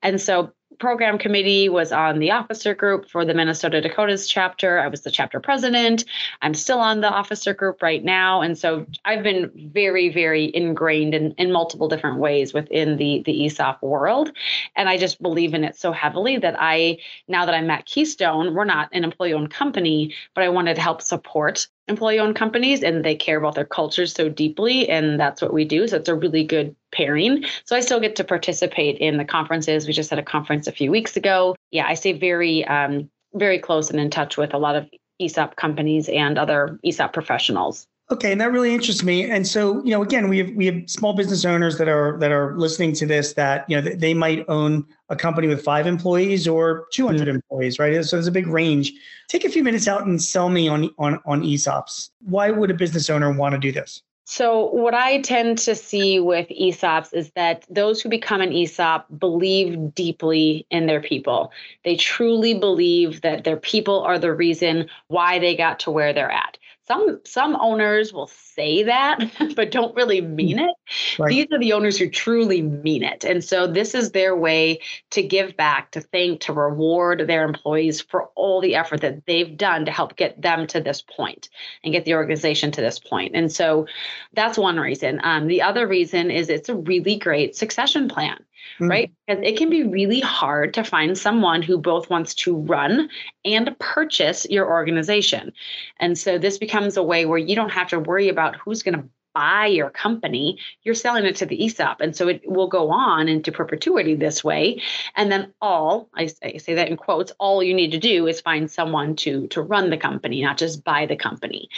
And 0.02 0.21
so 0.21 0.52
program 0.78 1.19
committee 1.19 1.69
was 1.69 1.93
on 1.93 2.19
the 2.19 2.31
officer 2.31 2.75
group 2.75 3.09
for 3.09 3.25
the 3.25 3.35
Minnesota 3.35 3.81
Dakotas 3.81 4.26
chapter. 4.26 4.78
I 4.78 4.88
was 4.88 5.02
the 5.02 5.11
chapter 5.11 5.40
president. 5.40 6.04
I'm 6.43 6.54
still 6.54 6.78
on 6.78 7.00
the 7.00 7.09
officer 7.09 7.54
group 7.54 7.83
right 7.83 8.04
now. 8.04 8.43
And 8.43 8.57
so 8.57 8.87
I've 9.04 9.23
been 9.23 9.50
very, 9.73 10.09
very 10.09 10.54
ingrained 10.54 11.14
in, 11.14 11.33
in 11.33 11.52
multiple 11.52 11.88
different 11.88 12.19
ways 12.19 12.52
within 12.52 12.97
the, 12.97 13.23
the 13.25 13.47
ESOP 13.47 13.83
world. 13.83 14.33
And 14.76 14.88
I 14.88 14.97
just 14.97 15.23
believe 15.23 15.54
in 15.54 15.64
it 15.64 15.76
so 15.76 15.93
heavily 15.93 16.38
that 16.38 16.57
I, 16.59 16.99
now 17.28 17.47
that 17.47 17.54
I'm 17.54 17.71
at 17.71 17.87
Keystone, 17.87 18.54
we're 18.54 18.64
not 18.64 18.88
an 18.93 19.04
employee 19.04 19.35
owned 19.35 19.50
company, 19.50 20.14
but 20.35 20.45
I 20.45 20.49
wanted 20.49 20.75
to 20.75 20.83
help 20.83 21.02
support 21.02 21.69
employee 21.88 22.18
owned 22.18 22.36
companies 22.36 22.82
and 22.82 23.04
they 23.04 23.14
care 23.14 23.38
about 23.38 23.54
their 23.54 23.64
cultures 23.64 24.12
so 24.12 24.28
deeply 24.28 24.88
and 24.88 25.20
that's 25.20 25.42
what 25.42 25.52
we 25.52 25.64
do. 25.64 25.86
So 25.86 25.97
it's 25.97 26.08
a 26.08 26.14
really 26.14 26.44
good 26.44 26.75
pairing. 26.92 27.44
So 27.64 27.76
i 27.76 27.80
still 27.80 28.00
get 28.00 28.16
to 28.16 28.25
participate 28.25 28.99
in 28.99 29.16
the 29.16 29.25
conferences. 29.25 29.86
We 29.86 29.92
just 29.92 30.10
had 30.10 30.18
a 30.18 30.23
conference 30.23 30.66
a 30.66 30.73
few 30.73 30.90
weeks 30.90 31.16
ago. 31.16 31.56
Yeah 31.70 31.86
i 31.86 31.94
stay 31.94 32.12
very 32.12 32.64
um, 32.64 33.10
very 33.34 33.58
close 33.58 33.90
and 33.90 34.00
in 34.00 34.10
touch 34.10 34.36
with 34.36 34.54
a 34.54 34.58
lot 34.58 34.76
of 34.76 34.88
esop 35.20 35.56
companies 35.56 36.08
and 36.08 36.38
other 36.38 36.78
esop 36.84 37.12
professionals 37.12 37.86
Okay, 38.10 38.32
and 38.32 38.40
that 38.40 38.52
really 38.52 38.75
interests 38.75 39.02
me. 39.02 39.30
And 39.30 39.47
so, 39.47 39.82
you 39.82 39.90
know, 39.90 40.02
again, 40.02 40.28
we 40.28 40.38
have 40.38 40.50
we 40.50 40.67
have 40.67 40.82
small 40.86 41.14
business 41.14 41.45
owners 41.47 41.78
that 41.78 41.88
are 41.88 42.19
that 42.19 42.30
are 42.32 42.54
listening 42.58 42.93
to 42.95 43.06
this 43.06 43.32
that 43.32 43.64
you 43.67 43.80
know 43.80 43.95
they 43.97 44.12
might 44.12 44.45
own 44.47 44.84
a 45.08 45.17
company 45.17 45.49
with 45.49 45.64
five 45.64 45.86
employees 45.86 46.47
or 46.47 46.86
200 46.93 47.23
mm-hmm. 47.23 47.36
employees, 47.36 47.78
right? 47.78 48.04
So 48.04 48.17
there's 48.17 48.26
a 48.26 48.32
big 48.32 48.47
range. 48.47 48.93
Take 49.28 49.47
a 49.47 49.49
few 49.49 49.64
minutes 49.64 49.88
out 49.88 50.06
and 50.06 50.23
sell 50.23 50.50
me 50.50 50.69
on 50.69 50.90
on 50.99 51.19
on 51.25 51.43
ESOPs. 51.43 52.10
Why 52.21 52.50
would 52.50 52.71
a 52.71 52.75
business 52.75 53.08
owner 53.08 53.32
want 53.32 53.54
to 53.54 53.58
do 53.58 53.73
this? 53.73 54.02
So, 54.26 54.71
what 54.71 54.95
I 54.95 55.21
tend 55.21 55.58
to 55.58 55.75
see 55.75 56.19
with 56.19 56.49
ESOPs 56.49 57.12
is 57.12 57.30
that 57.32 57.67
those 57.69 58.00
who 58.00 58.08
become 58.08 58.40
an 58.40 58.52
ESOP 58.52 59.06
believe 59.19 59.95
deeply 59.95 60.67
in 60.71 60.86
their 60.86 61.00
people. 61.00 61.52
They 61.84 61.97
truly 61.97 62.54
believe 62.54 63.21
that 63.21 63.45
their 63.45 63.58
people 63.58 64.00
are 64.00 64.19
the 64.19 64.32
reason 64.32 64.88
why 65.08 65.38
they 65.38 65.54
got 65.54 65.78
to 65.80 65.90
where 65.90 66.14
they're 66.14 66.30
at 66.30 66.56
some 66.86 67.20
some 67.25 67.56
owners 67.56 68.12
will 68.12 68.26
say 68.26 68.82
that 68.82 69.18
but 69.56 69.70
don't 69.70 69.94
really 69.94 70.20
mean 70.20 70.58
it. 70.58 70.75
Right. 71.18 71.28
these 71.28 71.47
are 71.52 71.58
the 71.58 71.73
owners 71.73 71.99
who 71.99 72.08
truly 72.08 72.62
mean 72.62 73.02
it. 73.02 73.25
And 73.25 73.42
so 73.42 73.66
this 73.66 73.94
is 73.94 74.10
their 74.10 74.36
way 74.36 74.80
to 75.10 75.23
give 75.23 75.56
back 75.56 75.92
to 75.92 76.00
thank 76.00 76.40
to 76.42 76.52
reward 76.52 77.26
their 77.26 77.44
employees 77.44 78.00
for 78.00 78.28
all 78.34 78.60
the 78.60 78.75
effort 78.75 79.00
that 79.00 79.26
they've 79.26 79.56
done 79.56 79.84
to 79.86 79.90
help 79.90 80.16
get 80.16 80.40
them 80.40 80.66
to 80.68 80.80
this 80.80 81.02
point 81.02 81.49
and 81.82 81.92
get 81.92 82.04
the 82.04 82.14
organization 82.14 82.70
to 82.73 82.80
this 82.80 82.99
point. 82.99 83.34
And 83.34 83.50
so 83.50 83.86
that's 84.34 84.58
one 84.58 84.78
reason. 84.78 85.20
Um, 85.25 85.47
the 85.47 85.62
other 85.62 85.86
reason 85.86 86.30
is 86.30 86.49
it's 86.49 86.68
a 86.68 86.75
really 86.75 87.16
great 87.16 87.56
succession 87.56 88.08
plan 88.08 88.44
mm-hmm. 88.78 88.88
right? 88.88 89.12
Because 89.26 89.42
it 89.44 89.56
can 89.56 89.70
be 89.70 89.82
really 89.82 90.20
hard 90.20 90.74
to 90.74 90.84
find 90.84 91.16
someone 91.16 91.62
who 91.62 91.78
both 91.78 92.10
wants 92.10 92.34
to 92.36 92.56
run 92.56 93.08
and 93.44 93.78
purchase 93.78 94.46
your 94.48 94.68
organization. 94.68 95.52
And 95.98 96.18
so 96.18 96.38
this 96.38 96.58
becomes 96.58 96.96
a 96.96 97.02
way 97.02 97.26
where 97.26 97.38
you 97.38 97.54
don't 97.54 97.70
have 97.70 97.88
to 97.88 98.00
worry 98.00 98.28
about 98.28 98.56
who's 98.56 98.82
going 98.82 98.96
to 98.96 99.08
buy 99.34 99.66
your 99.66 99.90
company, 99.90 100.58
you're 100.82 100.94
selling 100.94 101.25
it 101.25 101.36
to 101.36 101.47
the 101.47 101.64
ESOP. 101.64 102.00
And 102.00 102.16
so 102.16 102.28
it 102.28 102.42
will 102.44 102.68
go 102.68 102.90
on 102.90 103.28
into 103.28 103.52
perpetuity 103.52 104.14
this 104.14 104.44
way. 104.44 104.80
And 105.16 105.30
then 105.30 105.52
all, 105.60 106.08
I, 106.14 106.30
I, 106.42 106.56
say 106.58 106.75
that 106.75 106.88
in 106.88 106.97
quotes, 106.97 107.32
all 107.38 107.62
you 107.62 107.75
need 107.75 107.90
to 107.92 107.99
do 107.99 108.26
is 108.26 108.40
find 108.40 108.70
someone 108.70 109.16
to, 109.16 109.47
to 109.49 109.60
run 109.60 109.90
the 109.90 109.97
company, 109.97 110.42
not 110.42 110.56
just 110.56 110.84
buy 110.84 111.06
the 111.06 111.16
company. 111.16 111.68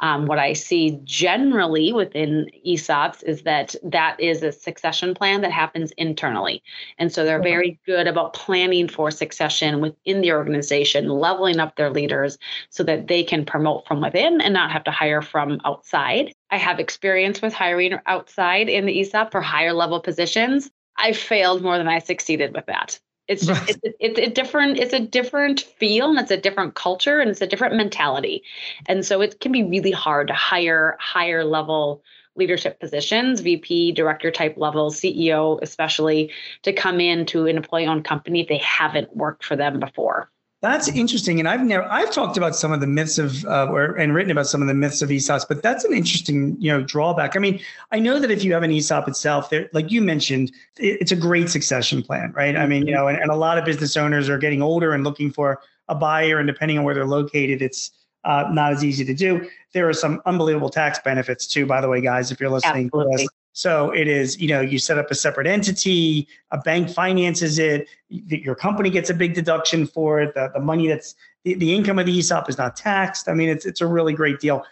Um, 0.00 0.26
what 0.26 0.38
I 0.38 0.52
see 0.52 0.98
generally 1.04 1.92
within 1.92 2.50
ESOPs 2.66 3.22
is 3.22 3.42
that 3.42 3.74
that 3.84 4.18
is 4.18 4.42
a 4.42 4.52
succession 4.52 5.14
plan 5.14 5.40
that 5.42 5.52
happens 5.52 5.92
internally. 5.92 6.62
And 6.98 7.12
so 7.12 7.24
they're 7.24 7.42
very 7.42 7.78
good 7.86 8.06
about 8.06 8.34
planning 8.34 8.88
for 8.88 9.10
succession 9.10 9.80
within 9.80 10.20
the 10.20 10.32
organization, 10.32 11.08
leveling 11.08 11.60
up 11.60 11.76
their 11.76 11.90
leaders 11.90 12.38
so 12.70 12.82
that 12.84 13.06
they 13.06 13.22
can 13.22 13.44
promote 13.44 13.86
from 13.86 14.00
within 14.00 14.40
and 14.40 14.52
not 14.52 14.72
have 14.72 14.84
to 14.84 14.90
hire 14.90 15.22
from 15.22 15.60
outside. 15.64 16.34
I 16.54 16.58
have 16.58 16.78
experience 16.78 17.42
with 17.42 17.52
hiring 17.52 17.98
outside 18.06 18.68
in 18.68 18.86
the 18.86 19.00
ESOP 19.00 19.32
for 19.32 19.40
higher 19.40 19.72
level 19.72 19.98
positions. 19.98 20.70
I 20.96 21.12
failed 21.12 21.62
more 21.62 21.78
than 21.78 21.88
I 21.88 21.98
succeeded 21.98 22.54
with 22.54 22.66
that. 22.66 23.00
It's 23.26 23.44
just, 23.44 23.70
it's, 23.70 23.96
it's 23.98 24.18
a 24.20 24.30
different 24.30 24.78
it's 24.78 24.92
a 24.92 25.00
different 25.00 25.62
feel 25.62 26.10
and 26.10 26.18
it's 26.20 26.30
a 26.30 26.36
different 26.36 26.76
culture 26.76 27.18
and 27.18 27.28
it's 27.28 27.40
a 27.40 27.46
different 27.48 27.74
mentality. 27.74 28.44
And 28.86 29.04
so 29.04 29.20
it 29.20 29.40
can 29.40 29.50
be 29.50 29.64
really 29.64 29.90
hard 29.90 30.28
to 30.28 30.34
hire 30.34 30.96
higher 31.00 31.42
level 31.44 32.04
leadership 32.36 32.78
positions, 32.78 33.40
VP, 33.40 33.90
director 33.90 34.30
type 34.30 34.54
level, 34.56 34.92
CEO 34.92 35.58
especially, 35.60 36.30
to 36.62 36.72
come 36.72 37.00
into 37.00 37.46
an 37.46 37.56
employee 37.56 37.86
owned 37.86 38.04
company 38.04 38.42
if 38.42 38.48
they 38.48 38.58
haven't 38.58 39.16
worked 39.16 39.44
for 39.44 39.56
them 39.56 39.80
before. 39.80 40.30
That's 40.64 40.88
interesting, 40.88 41.40
and 41.40 41.46
I've 41.46 41.62
never 41.62 41.84
I've 41.92 42.10
talked 42.10 42.38
about 42.38 42.56
some 42.56 42.72
of 42.72 42.80
the 42.80 42.86
myths 42.86 43.18
of 43.18 43.44
uh, 43.44 43.66
or 43.70 43.96
and 43.96 44.14
written 44.14 44.30
about 44.30 44.46
some 44.46 44.62
of 44.62 44.66
the 44.66 44.72
myths 44.72 45.02
of 45.02 45.10
ESOPs, 45.10 45.46
but 45.46 45.62
that's 45.62 45.84
an 45.84 45.92
interesting 45.92 46.56
you 46.58 46.72
know 46.72 46.82
drawback. 46.82 47.36
I 47.36 47.38
mean, 47.38 47.60
I 47.92 47.98
know 47.98 48.18
that 48.18 48.30
if 48.30 48.42
you 48.42 48.54
have 48.54 48.62
an 48.62 48.70
ESOP 48.70 49.06
itself, 49.06 49.50
there 49.50 49.68
like 49.74 49.90
you 49.90 50.00
mentioned, 50.00 50.52
it, 50.78 51.02
it's 51.02 51.12
a 51.12 51.16
great 51.16 51.50
succession 51.50 52.02
plan, 52.02 52.32
right? 52.32 52.56
I 52.56 52.64
mean, 52.64 52.86
you 52.86 52.94
know, 52.94 53.08
and, 53.08 53.18
and 53.18 53.30
a 53.30 53.36
lot 53.36 53.58
of 53.58 53.66
business 53.66 53.94
owners 53.98 54.30
are 54.30 54.38
getting 54.38 54.62
older 54.62 54.94
and 54.94 55.04
looking 55.04 55.30
for 55.30 55.60
a 55.88 55.94
buyer, 55.94 56.38
and 56.38 56.46
depending 56.46 56.78
on 56.78 56.84
where 56.84 56.94
they're 56.94 57.04
located, 57.04 57.60
it's 57.60 57.90
uh, 58.24 58.48
not 58.50 58.72
as 58.72 58.82
easy 58.82 59.04
to 59.04 59.12
do. 59.12 59.46
There 59.74 59.86
are 59.86 59.92
some 59.92 60.22
unbelievable 60.24 60.70
tax 60.70 60.98
benefits 60.98 61.46
too, 61.46 61.66
by 61.66 61.82
the 61.82 61.90
way, 61.90 62.00
guys. 62.00 62.30
If 62.30 62.40
you're 62.40 62.48
listening 62.48 62.86
Absolutely. 62.86 63.16
to 63.16 63.22
this, 63.24 63.28
So 63.56 63.92
it 63.92 64.08
is, 64.08 64.40
you 64.40 64.48
know, 64.48 64.60
you 64.60 64.80
set 64.80 64.98
up 64.98 65.12
a 65.12 65.14
separate 65.14 65.46
entity, 65.46 66.26
a 66.50 66.58
bank 66.58 66.90
finances 66.90 67.60
it, 67.60 67.88
your 68.08 68.56
company 68.56 68.90
gets 68.90 69.10
a 69.10 69.14
big 69.14 69.32
deduction 69.32 69.86
for 69.86 70.20
it. 70.20 70.34
The, 70.34 70.50
the 70.52 70.60
money 70.60 70.88
that's 70.88 71.14
the, 71.44 71.54
the 71.54 71.72
income 71.72 72.00
of 72.00 72.06
the 72.06 72.18
ESOP 72.18 72.50
is 72.50 72.58
not 72.58 72.74
taxed. 72.74 73.28
I 73.28 73.34
mean, 73.34 73.48
it's 73.48 73.64
it's 73.64 73.80
a 73.80 73.86
really 73.86 74.12
great 74.12 74.40
deal. 74.40 74.64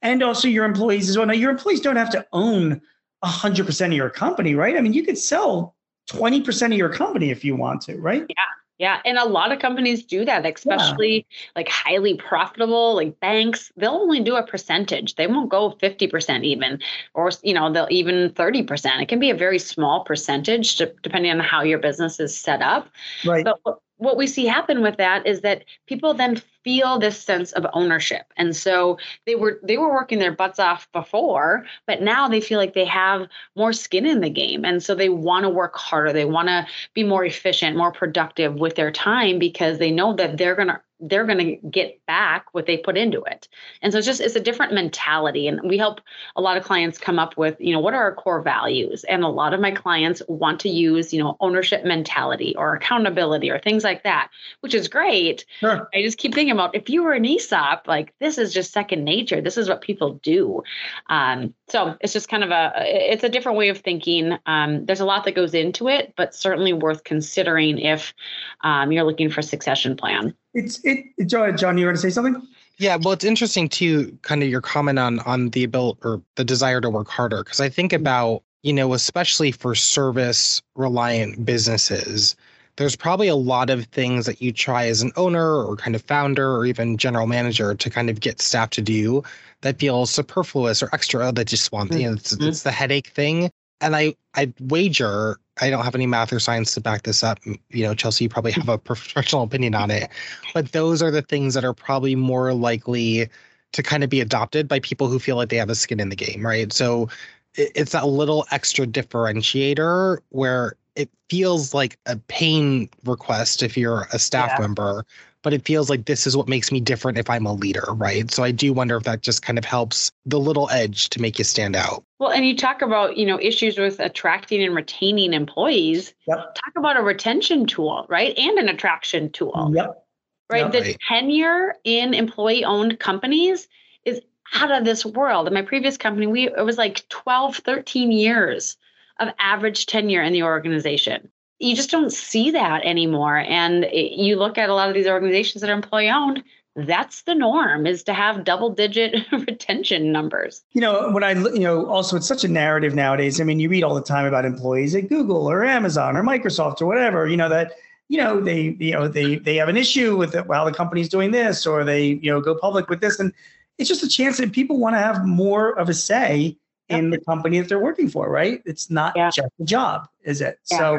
And 0.00 0.22
also 0.22 0.48
your 0.48 0.64
employees 0.64 1.10
as 1.10 1.18
well. 1.18 1.26
Now 1.26 1.34
your 1.34 1.50
employees 1.50 1.82
don't 1.82 1.96
have 1.96 2.08
to 2.10 2.26
own 2.32 2.80
100% 3.22 3.86
of 3.86 3.92
your 3.92 4.08
company, 4.08 4.54
right? 4.54 4.74
I 4.74 4.80
mean, 4.80 4.94
you 4.94 5.02
could 5.02 5.18
sell 5.18 5.76
20% 6.08 6.66
of 6.66 6.72
your 6.72 6.88
company 6.88 7.30
if 7.30 7.44
you 7.44 7.54
want 7.54 7.82
to, 7.82 7.98
right? 7.98 8.24
Yeah. 8.26 8.44
Yeah, 8.80 8.98
and 9.04 9.18
a 9.18 9.26
lot 9.26 9.52
of 9.52 9.58
companies 9.58 10.02
do 10.02 10.24
that, 10.24 10.46
especially 10.46 11.26
yeah. 11.28 11.48
like 11.54 11.68
highly 11.68 12.14
profitable, 12.14 12.94
like 12.94 13.20
banks. 13.20 13.70
They'll 13.76 13.90
only 13.90 14.20
do 14.20 14.36
a 14.36 14.42
percentage. 14.42 15.16
They 15.16 15.26
won't 15.26 15.50
go 15.50 15.72
fifty 15.72 16.06
percent 16.06 16.44
even, 16.44 16.80
or 17.12 17.30
you 17.42 17.52
know, 17.52 17.70
they'll 17.70 17.88
even 17.90 18.32
thirty 18.32 18.62
percent. 18.62 19.02
It 19.02 19.08
can 19.08 19.20
be 19.20 19.28
a 19.28 19.34
very 19.34 19.58
small 19.58 20.02
percentage, 20.02 20.78
depending 20.78 21.30
on 21.30 21.40
how 21.40 21.60
your 21.60 21.78
business 21.78 22.18
is 22.18 22.34
set 22.34 22.62
up. 22.62 22.88
Right. 23.22 23.44
But 23.44 23.80
what 23.98 24.16
we 24.16 24.26
see 24.26 24.46
happen 24.46 24.80
with 24.80 24.96
that 24.96 25.26
is 25.26 25.42
that 25.42 25.66
people 25.86 26.14
then 26.14 26.40
feel 26.70 27.00
this 27.00 27.20
sense 27.20 27.50
of 27.50 27.66
ownership 27.72 28.32
and 28.36 28.54
so 28.54 28.96
they 29.26 29.34
were 29.34 29.58
they 29.64 29.76
were 29.76 29.92
working 29.92 30.20
their 30.20 30.30
butts 30.30 30.60
off 30.60 30.86
before 30.92 31.66
but 31.84 32.00
now 32.00 32.28
they 32.28 32.40
feel 32.40 32.58
like 32.58 32.74
they 32.74 32.84
have 32.84 33.26
more 33.56 33.72
skin 33.72 34.06
in 34.06 34.20
the 34.20 34.30
game 34.30 34.64
and 34.64 34.80
so 34.80 34.94
they 34.94 35.08
want 35.08 35.42
to 35.42 35.48
work 35.48 35.74
harder 35.74 36.12
they 36.12 36.24
want 36.24 36.46
to 36.46 36.64
be 36.94 37.02
more 37.02 37.24
efficient 37.24 37.76
more 37.76 37.90
productive 37.90 38.54
with 38.54 38.76
their 38.76 38.92
time 38.92 39.36
because 39.36 39.78
they 39.78 39.90
know 39.90 40.14
that 40.14 40.38
they're 40.38 40.54
going 40.54 40.68
to 40.68 40.80
they're 41.00 41.24
going 41.24 41.38
to 41.38 41.68
get 41.68 42.04
back 42.06 42.46
what 42.52 42.66
they 42.66 42.76
put 42.76 42.96
into 42.96 43.22
it. 43.22 43.48
And 43.82 43.92
so 43.92 43.98
it's 43.98 44.06
just 44.06 44.20
it's 44.20 44.36
a 44.36 44.40
different 44.40 44.74
mentality 44.74 45.48
and 45.48 45.60
we 45.62 45.78
help 45.78 46.00
a 46.36 46.40
lot 46.40 46.56
of 46.56 46.64
clients 46.64 46.98
come 46.98 47.18
up 47.18 47.36
with, 47.36 47.56
you 47.58 47.72
know, 47.72 47.80
what 47.80 47.94
are 47.94 48.02
our 48.02 48.14
core 48.14 48.42
values? 48.42 49.04
And 49.04 49.24
a 49.24 49.28
lot 49.28 49.54
of 49.54 49.60
my 49.60 49.70
clients 49.70 50.22
want 50.28 50.60
to 50.60 50.68
use, 50.68 51.12
you 51.12 51.22
know, 51.22 51.36
ownership 51.40 51.84
mentality 51.84 52.54
or 52.56 52.74
accountability 52.74 53.50
or 53.50 53.58
things 53.58 53.82
like 53.82 54.02
that, 54.04 54.28
which 54.60 54.74
is 54.74 54.88
great. 54.88 55.44
Sure. 55.60 55.88
I 55.94 56.02
just 56.02 56.18
keep 56.18 56.34
thinking 56.34 56.52
about 56.60 56.74
if 56.74 56.88
you 56.88 57.02
were 57.02 57.12
an 57.12 57.24
ESOP, 57.24 57.86
like 57.88 58.12
this 58.20 58.38
is 58.38 58.52
just 58.52 58.72
second 58.72 59.04
nature. 59.04 59.40
This 59.40 59.56
is 59.56 59.68
what 59.68 59.80
people 59.80 60.20
do. 60.22 60.62
Um, 61.08 61.54
so 61.68 61.96
it's 62.00 62.12
just 62.12 62.28
kind 62.28 62.44
of 62.44 62.50
a 62.50 62.72
it's 62.76 63.24
a 63.24 63.28
different 63.28 63.58
way 63.58 63.68
of 63.68 63.78
thinking. 63.78 64.36
Um, 64.46 64.84
there's 64.86 65.00
a 65.00 65.04
lot 65.04 65.24
that 65.24 65.34
goes 65.34 65.54
into 65.54 65.88
it, 65.88 66.14
but 66.16 66.34
certainly 66.34 66.72
worth 66.72 67.04
considering 67.04 67.78
if 67.78 68.12
um, 68.60 68.92
you're 68.92 69.04
looking 69.04 69.30
for 69.30 69.40
a 69.40 69.44
succession 69.44 69.96
plan. 69.96 70.34
It's 70.54 70.80
it. 70.84 71.04
John, 71.26 71.56
John, 71.56 71.78
you 71.78 71.86
want 71.86 71.96
to 71.96 72.02
say 72.02 72.10
something? 72.10 72.46
Yeah, 72.78 72.96
well, 72.96 73.12
it's 73.12 73.24
interesting 73.24 73.68
too, 73.68 74.16
kind 74.22 74.42
of 74.42 74.48
your 74.48 74.60
comment 74.60 74.98
on 74.98 75.20
on 75.20 75.50
the 75.50 75.64
ability 75.64 76.00
or 76.02 76.22
the 76.36 76.44
desire 76.44 76.80
to 76.80 76.90
work 76.90 77.08
harder, 77.08 77.42
because 77.42 77.60
I 77.60 77.68
think 77.68 77.92
mm-hmm. 77.92 78.02
about 78.02 78.42
you 78.62 78.74
know, 78.74 78.92
especially 78.92 79.52
for 79.52 79.74
service 79.74 80.60
reliant 80.74 81.46
businesses, 81.46 82.36
there's 82.76 82.96
probably 82.96 83.28
a 83.28 83.36
lot 83.36 83.70
of 83.70 83.84
things 83.86 84.26
that 84.26 84.40
you 84.40 84.52
try 84.52 84.86
as 84.86 85.02
an 85.02 85.12
owner 85.16 85.62
or 85.64 85.76
kind 85.76 85.94
of 85.94 86.02
founder 86.02 86.56
or 86.56 86.66
even 86.66 86.96
general 86.96 87.26
manager 87.26 87.74
to 87.74 87.90
kind 87.90 88.10
of 88.10 88.20
get 88.20 88.40
staff 88.40 88.70
to 88.70 88.82
do 88.82 89.22
that 89.60 89.78
feels 89.78 90.10
superfluous 90.10 90.82
or 90.82 90.88
extra 90.92 91.32
that 91.32 91.46
just 91.46 91.72
want 91.72 91.90
mm-hmm. 91.90 92.00
you 92.00 92.06
know 92.08 92.14
it's, 92.14 92.34
mm-hmm. 92.34 92.48
it's 92.48 92.62
the 92.62 92.70
headache 92.70 93.08
thing 93.08 93.50
and 93.80 93.94
i 93.96 94.14
i 94.34 94.52
wager 94.60 95.38
I 95.60 95.70
don't 95.70 95.84
have 95.84 95.94
any 95.94 96.06
math 96.06 96.32
or 96.32 96.40
science 96.40 96.74
to 96.74 96.80
back 96.80 97.02
this 97.02 97.22
up. 97.22 97.38
You 97.44 97.84
know, 97.84 97.94
Chelsea, 97.94 98.24
you 98.24 98.28
probably 98.28 98.52
have 98.52 98.68
a 98.68 98.78
professional 98.78 99.42
opinion 99.42 99.74
on 99.74 99.90
it, 99.90 100.08
but 100.54 100.72
those 100.72 101.02
are 101.02 101.10
the 101.10 101.22
things 101.22 101.54
that 101.54 101.64
are 101.64 101.74
probably 101.74 102.16
more 102.16 102.54
likely 102.54 103.28
to 103.72 103.82
kind 103.82 104.02
of 104.02 104.10
be 104.10 104.20
adopted 104.20 104.66
by 104.66 104.80
people 104.80 105.06
who 105.06 105.18
feel 105.18 105.36
like 105.36 105.48
they 105.48 105.56
have 105.56 105.70
a 105.70 105.74
skin 105.74 106.00
in 106.00 106.08
the 106.08 106.16
game, 106.16 106.44
right? 106.44 106.72
So 106.72 107.08
it's 107.54 107.92
that 107.92 108.06
little 108.06 108.46
extra 108.50 108.86
differentiator 108.86 110.18
where 110.30 110.74
it 110.96 111.10
feels 111.28 111.74
like 111.74 111.98
a 112.06 112.16
pain 112.16 112.88
request 113.04 113.62
if 113.62 113.76
you're 113.76 114.06
a 114.12 114.18
staff 114.18 114.50
yeah. 114.54 114.60
member, 114.60 115.04
but 115.42 115.52
it 115.52 115.64
feels 115.64 115.88
like 115.88 116.04
this 116.04 116.26
is 116.26 116.36
what 116.36 116.48
makes 116.48 116.70
me 116.70 116.80
different 116.80 117.18
if 117.18 117.30
I'm 117.30 117.46
a 117.46 117.52
leader, 117.52 117.86
right? 117.94 118.30
So 118.30 118.42
I 118.42 118.50
do 118.50 118.72
wonder 118.72 118.96
if 118.96 119.04
that 119.04 119.22
just 119.22 119.42
kind 119.42 119.58
of 119.58 119.64
helps 119.64 120.12
the 120.26 120.38
little 120.38 120.68
edge 120.70 121.08
to 121.10 121.20
make 121.20 121.38
you 121.38 121.44
stand 121.44 121.76
out. 121.76 122.04
Well, 122.18 122.30
and 122.30 122.46
you 122.46 122.56
talk 122.56 122.82
about, 122.82 123.16
you 123.16 123.24
know, 123.24 123.40
issues 123.40 123.78
with 123.78 124.00
attracting 124.00 124.62
and 124.62 124.74
retaining 124.74 125.32
employees. 125.32 126.12
Yep. 126.26 126.54
Talk 126.54 126.72
about 126.76 126.98
a 126.98 127.02
retention 127.02 127.66
tool, 127.66 128.06
right? 128.08 128.36
And 128.36 128.58
an 128.58 128.68
attraction 128.68 129.30
tool. 129.30 129.72
Yep. 129.74 130.04
Right. 130.50 130.62
Yep. 130.64 130.72
The 130.72 130.80
right. 130.80 130.98
tenure 131.08 131.74
in 131.84 132.12
employee 132.12 132.64
owned 132.64 132.98
companies 132.98 133.68
is 134.04 134.20
out 134.54 134.72
of 134.72 134.84
this 134.84 135.06
world. 135.06 135.46
In 135.46 135.54
my 135.54 135.62
previous 135.62 135.96
company, 135.96 136.26
we 136.26 136.48
it 136.48 136.64
was 136.64 136.76
like 136.76 137.08
12, 137.08 137.58
13 137.58 138.12
years 138.12 138.76
of 139.20 139.28
average 139.38 139.86
tenure 139.86 140.22
in 140.22 140.32
the 140.32 140.42
organization 140.42 141.30
you 141.60 141.76
just 141.76 141.90
don't 141.90 142.10
see 142.10 142.50
that 142.50 142.82
anymore. 142.84 143.38
And 143.38 143.84
it, 143.84 144.18
you 144.18 144.36
look 144.36 144.58
at 144.58 144.70
a 144.70 144.74
lot 144.74 144.88
of 144.88 144.94
these 144.94 145.06
organizations 145.06 145.60
that 145.60 145.70
are 145.70 145.74
employee 145.74 146.10
owned, 146.10 146.42
that's 146.74 147.22
the 147.22 147.34
norm 147.34 147.86
is 147.86 148.02
to 148.04 148.14
have 148.14 148.44
double 148.44 148.70
digit 148.70 149.14
retention 149.32 150.10
numbers. 150.10 150.62
You 150.72 150.80
know, 150.80 151.10
when 151.10 151.22
I, 151.22 151.32
you 151.32 151.60
know, 151.60 151.86
also 151.86 152.16
it's 152.16 152.26
such 152.26 152.44
a 152.44 152.48
narrative 152.48 152.94
nowadays. 152.94 153.40
I 153.40 153.44
mean, 153.44 153.60
you 153.60 153.68
read 153.68 153.84
all 153.84 153.94
the 153.94 154.02
time 154.02 154.24
about 154.24 154.44
employees 154.44 154.94
at 154.94 155.08
Google 155.08 155.48
or 155.48 155.64
Amazon 155.64 156.16
or 156.16 156.22
Microsoft 156.22 156.80
or 156.80 156.86
whatever, 156.86 157.28
you 157.28 157.36
know, 157.36 157.48
that, 157.50 157.72
you 158.08 158.16
know, 158.16 158.40
they, 158.40 158.76
you 158.80 158.92
know, 158.92 159.06
they, 159.06 159.36
they 159.36 159.56
have 159.56 159.68
an 159.68 159.76
issue 159.76 160.16
with 160.16 160.34
it 160.34 160.46
while 160.46 160.64
the 160.64 160.72
company's 160.72 161.08
doing 161.08 161.30
this 161.30 161.66
or 161.66 161.84
they, 161.84 162.06
you 162.22 162.30
know, 162.30 162.40
go 162.40 162.54
public 162.54 162.88
with 162.88 163.00
this. 163.00 163.20
And 163.20 163.32
it's 163.78 163.88
just 163.88 164.02
a 164.02 164.08
chance 164.08 164.38
that 164.38 164.52
people 164.52 164.78
want 164.78 164.94
to 164.94 165.00
have 165.00 165.26
more 165.26 165.78
of 165.78 165.88
a 165.88 165.94
say 165.94 166.56
in 166.90 167.10
the 167.10 167.18
company 167.18 167.58
that 167.58 167.68
they're 167.68 167.78
working 167.78 168.08
for, 168.08 168.28
right? 168.28 168.62
It's 168.64 168.90
not 168.90 169.14
yeah. 169.16 169.30
just 169.30 169.48
a 169.60 169.64
job, 169.64 170.08
is 170.24 170.40
it? 170.40 170.58
Yeah. 170.70 170.78
So 170.78 170.98